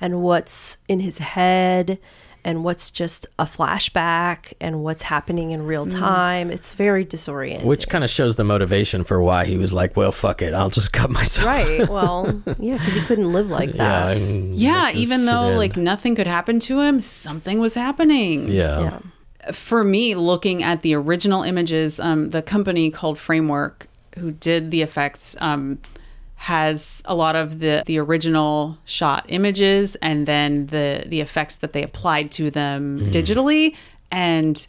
[0.00, 1.98] and what's in his head
[2.44, 6.50] and what's just a flashback and what's happening in real time.
[6.50, 7.64] It's very disorienting.
[7.64, 10.70] Which kind of shows the motivation for why he was like, "Well, fuck it, I'll
[10.70, 11.88] just cut myself." right.
[11.94, 14.02] Well, yeah, cuz he couldn't live like Yeah.
[14.02, 14.16] that.
[14.16, 15.58] and Yeah, even though end.
[15.58, 18.48] like nothing could happen to him, something was happening.
[18.50, 18.80] yeah.
[18.80, 18.98] Yeah.
[19.52, 23.88] For me, looking at the original images, um, the company called Framework,
[24.18, 25.78] who did the effects, um,
[26.44, 31.72] has a lot of the the original shot images and then the the effects that
[31.72, 33.10] they applied to them mm-hmm.
[33.10, 33.74] digitally.
[34.12, 34.66] And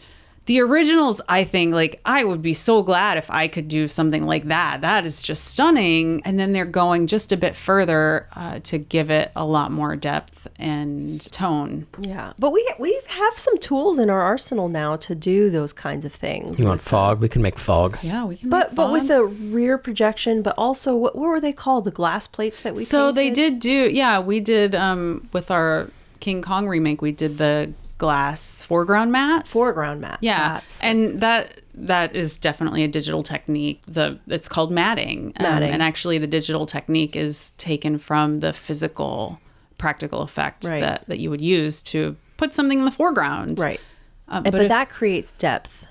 [0.47, 4.25] the originals i think like i would be so glad if i could do something
[4.25, 8.59] like that that is just stunning and then they're going just a bit further uh,
[8.59, 13.57] to give it a lot more depth and tone Yeah, but we we have some
[13.59, 16.59] tools in our arsenal now to do those kinds of things.
[16.59, 17.19] You want fog?
[17.19, 17.97] We can make fog.
[18.01, 19.17] yeah we can But make but with fun.
[19.17, 21.85] a rear projection, but also what, what were they called?
[21.85, 22.83] The glass plates that we.
[22.83, 25.89] so they did do yeah we did um with our
[26.19, 30.17] king kong remake we did the glass foreground mats foreground mat.
[30.21, 35.43] yeah That's- and that that is definitely a digital technique the it's called matting, Um,
[35.43, 35.69] Matting.
[35.71, 39.39] and actually the digital technique is taken from the physical
[39.77, 40.81] practical effect Right.
[40.81, 43.79] that that you would use to put something in the foreground right.
[44.27, 45.85] Um, And- but if- that creates depth.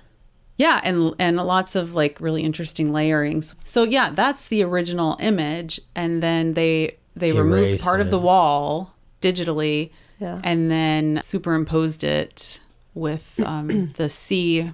[0.56, 3.54] yeah, and and lots of like really interesting layerings.
[3.64, 8.18] So yeah, that's the original image, and then they they removed Erase part of the
[8.18, 9.90] wall digitally,
[10.20, 10.40] Yeah.
[10.44, 12.60] and then superimposed it
[12.94, 14.70] with um, the sea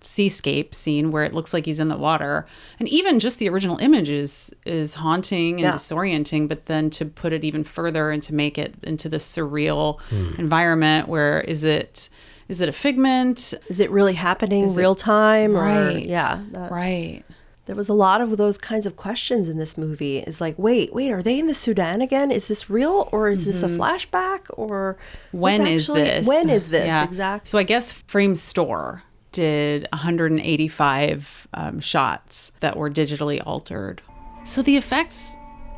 [0.00, 2.46] seascape scene where it looks like he's in the water
[2.78, 5.72] and even just the original image is is haunting and Yeah.
[5.72, 10.00] disorienting but then to put it even further and to make it into this surreal
[10.08, 10.40] Hmm.
[10.40, 12.08] environment where is it
[12.48, 15.54] is it a figment Is it really happening Is it- real time?
[15.54, 16.40] Or, right yeah.
[16.52, 17.24] that- right
[17.68, 20.18] There was a lot of those kinds of questions in this movie.
[20.18, 22.30] Is like, wait, wait, are they in the Sudan again?
[22.32, 24.96] Is this real or is this a flashback or
[25.28, 25.38] Mm-hmm.
[25.38, 26.26] when what's is actually- this?
[26.26, 27.04] When is this Yeah.
[27.04, 27.46] exactly?
[27.48, 29.02] So I guess Framestore
[29.32, 34.00] did 185 um, shots that were digitally altered.
[34.44, 35.34] So the effects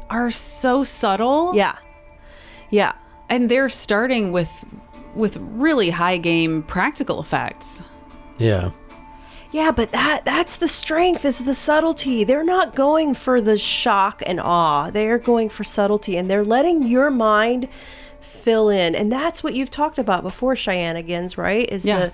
[0.08, 1.54] are so subtle.
[1.56, 1.76] Yeah,
[2.70, 2.92] yeah.
[3.28, 4.50] And they're starting with
[5.16, 7.82] with really high game practical effects.
[8.38, 8.70] Yeah.
[9.52, 12.22] Yeah, but that that's the strength, is the subtlety.
[12.24, 14.90] They're not going for the shock and awe.
[14.90, 17.68] They're going for subtlety and they're letting your mind
[18.20, 18.94] fill in.
[18.94, 21.68] And that's what you've talked about before, Cheyenne Cheyenneigans, right?
[21.70, 21.98] Is Yeah.
[21.98, 22.12] the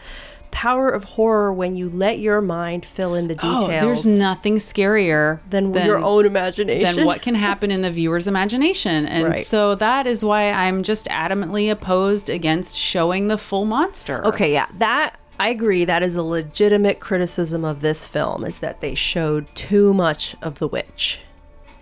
[0.50, 3.64] power of horror when you let your mind fill in the details.
[3.64, 6.96] Oh, there's nothing scarier than your own imagination.
[6.96, 9.04] than what can happen in the viewer's imagination.
[9.06, 9.46] And Right.
[9.46, 14.24] so that is why I'm just adamantly opposed against showing the full monster.
[14.26, 15.84] Okay, yeah, that I agree.
[15.84, 20.58] That is a legitimate criticism of this film is that they showed too much of
[20.58, 21.20] the witch.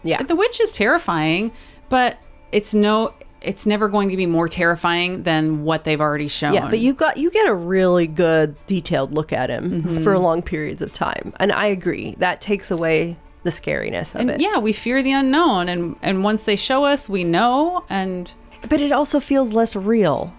[0.03, 1.53] Yeah, The witch is terrifying,
[1.89, 2.19] but
[2.53, 6.55] it's no it's never going to be more terrifying than what they've already shown.
[6.55, 10.03] yeah, but you got you get a really good detailed look at him Mm-hmm.
[10.03, 14.31] for long periods of time, and I agree that takes away the scariness of and
[14.31, 14.41] it.
[14.41, 18.33] yeah, we fear the unknown and and once they show us, we know and
[18.69, 20.33] but it also feels less real.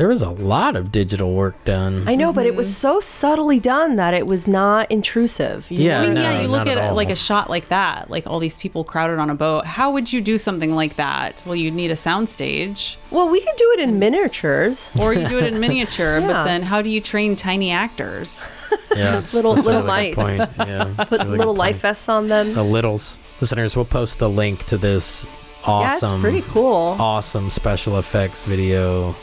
[0.00, 2.08] There was a lot of digital work done.
[2.08, 2.56] I know, but it Mm-hmm.
[2.56, 5.70] was so subtly done that it was not intrusive.
[5.70, 7.68] you Yeah, I mean, no, yeah, you look at, at it like a shot like
[7.68, 9.66] that, like all these people crowded on a boat.
[9.66, 11.42] How would you do something like that?
[11.44, 14.90] Well, you'd need a soundstage, Well, we could do it in miniatures.
[14.98, 16.18] or you do it in miniature.
[16.20, 16.26] Yeah.
[16.28, 18.48] But then, how do you train tiny actors?
[18.70, 18.76] Yeah,
[19.20, 20.38] that's, Little- that's little really good mice.
[20.38, 20.50] point.
[20.66, 21.82] Yeah, that's Put really little good life point.
[21.82, 22.54] vests on them.
[22.54, 23.18] The littles.
[23.42, 25.26] Listeners, we'll post the link to this
[25.66, 26.96] awesome, it's pretty cool.
[26.98, 29.14] awesome special effects video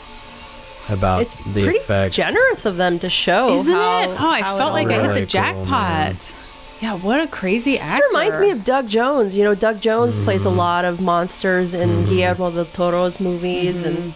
[0.88, 2.16] about It's the pretty effects.
[2.16, 3.54] generous of them to show.
[3.54, 4.08] Isn't how- it?
[4.20, 6.34] Oh, I felt it like I hit Really the cool, jackpot.
[6.80, 8.00] yeah, what a crazy actor.
[8.02, 9.36] This reminds me of Doug Jones.
[9.36, 10.48] You know, Doug Jones plays Mm-hmm.
[10.48, 14.14] a lot of monsters in Guillermo del Toro's movies, and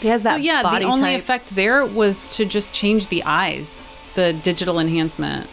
[0.00, 0.42] he has that Mm-hmm.
[0.42, 1.20] So yeah, body the only type.
[1.20, 3.82] effect there was to just change the eyes,
[4.14, 5.48] the digital enhancement.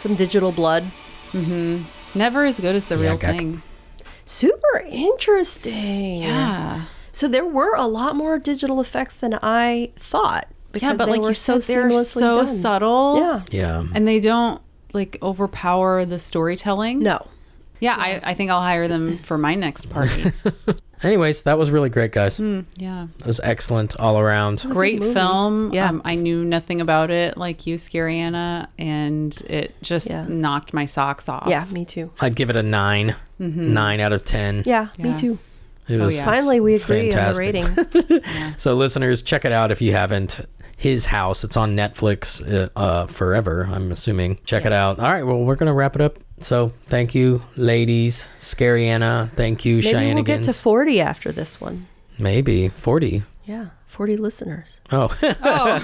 [0.00, 0.84] Some digital blood.
[1.32, 1.82] Mm-hmm.
[2.18, 3.62] Never as good as the Yeah, real thing.
[4.24, 6.22] Super interesting.
[6.22, 6.82] Yeah.
[7.12, 10.48] So there were a lot more digital effects than I thought.
[10.72, 12.46] Because Yeah, but like were you so said, they're so done.
[12.46, 13.16] subtle.
[13.18, 13.42] Yeah.
[13.50, 13.84] Yeah.
[13.94, 14.60] And they don't
[14.92, 17.00] like overpower the storytelling.
[17.00, 17.26] No.
[17.80, 20.32] Yeah, I, I think I'll hire them for my next party.
[21.04, 22.40] Anyways, that was really great, guys.
[22.76, 23.06] yeah.
[23.20, 24.64] It was excellent all around.
[24.68, 25.72] Great film.
[25.72, 25.88] Yeah.
[25.88, 30.24] Um, I knew nothing about it like you, Scary Anna, and it just Yeah.
[30.28, 31.46] knocked my socks off.
[31.46, 32.10] Yeah, me too.
[32.20, 34.64] I'd give it a 9 Nine out of ten.
[34.66, 35.04] Yeah, Yeah.
[35.14, 35.38] me too.
[35.88, 36.24] It was yeah.
[36.24, 37.56] Finally, we agree fantastic.
[37.56, 38.54] on the rating.
[38.58, 40.40] So, listeners, check it out if you haven't.
[40.76, 41.42] His House.
[41.42, 44.38] It's on Netflix uh, uh, forever, I'm assuming.
[44.44, 45.00] Check it out.
[45.00, 46.18] All right, well, we're going to wrap it up.
[46.40, 48.28] So, thank you, ladies.
[48.38, 49.28] Scary Anna.
[49.34, 51.88] Thank you, Maybe we'll get to 40 after this one.
[52.18, 53.22] Maybe 40.
[53.44, 53.66] Yeah,
[53.98, 54.80] 40 listeners.
[54.92, 55.12] Oh.
[55.22, 55.78] yeah,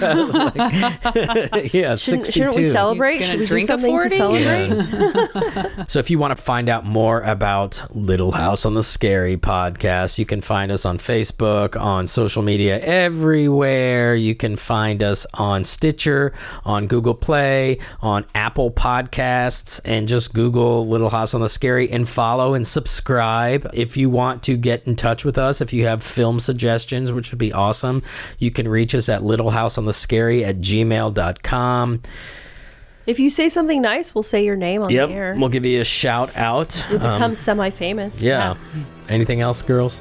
[1.97, 2.33] Shouldn't, 62.
[2.33, 3.25] shouldn't we celebrate?
[3.25, 4.09] Should we drink do a something 40?
[4.09, 5.87] to celebrate?
[5.89, 10.19] So if you want to find out more about Little House on the Scary podcast,
[10.19, 14.15] you can find us on Facebook, on social media, everywhere.
[14.15, 16.33] You can find us on Stitcher,
[16.65, 22.09] on Google Play, on Apple Podcasts, and just Google Little House on the Scary and
[22.09, 23.69] follow and subscribe.
[23.75, 27.33] If you want to get in touch with us, if you have film suggestions, which
[27.33, 28.04] would be awesome, awesome.
[28.39, 32.03] You can reach us at littlehouseonthescary at gmail.com.
[33.07, 35.35] If you say something nice, we'll say your name on Yep, the air.
[35.39, 36.83] we'll give you a shout out.
[36.89, 38.21] You'll become Um, semi-famous.
[38.21, 38.55] yeah.
[39.11, 40.01] Anything else, girls?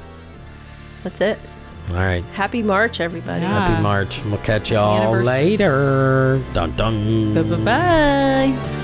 [1.02, 1.38] That's it.
[1.90, 2.24] All right.
[2.32, 3.44] Happy March, everybody.
[3.44, 4.24] Happy March.
[4.24, 6.40] We'll catch y'all later.
[6.54, 7.34] Dun dun.
[7.34, 8.83] Bye bye bye.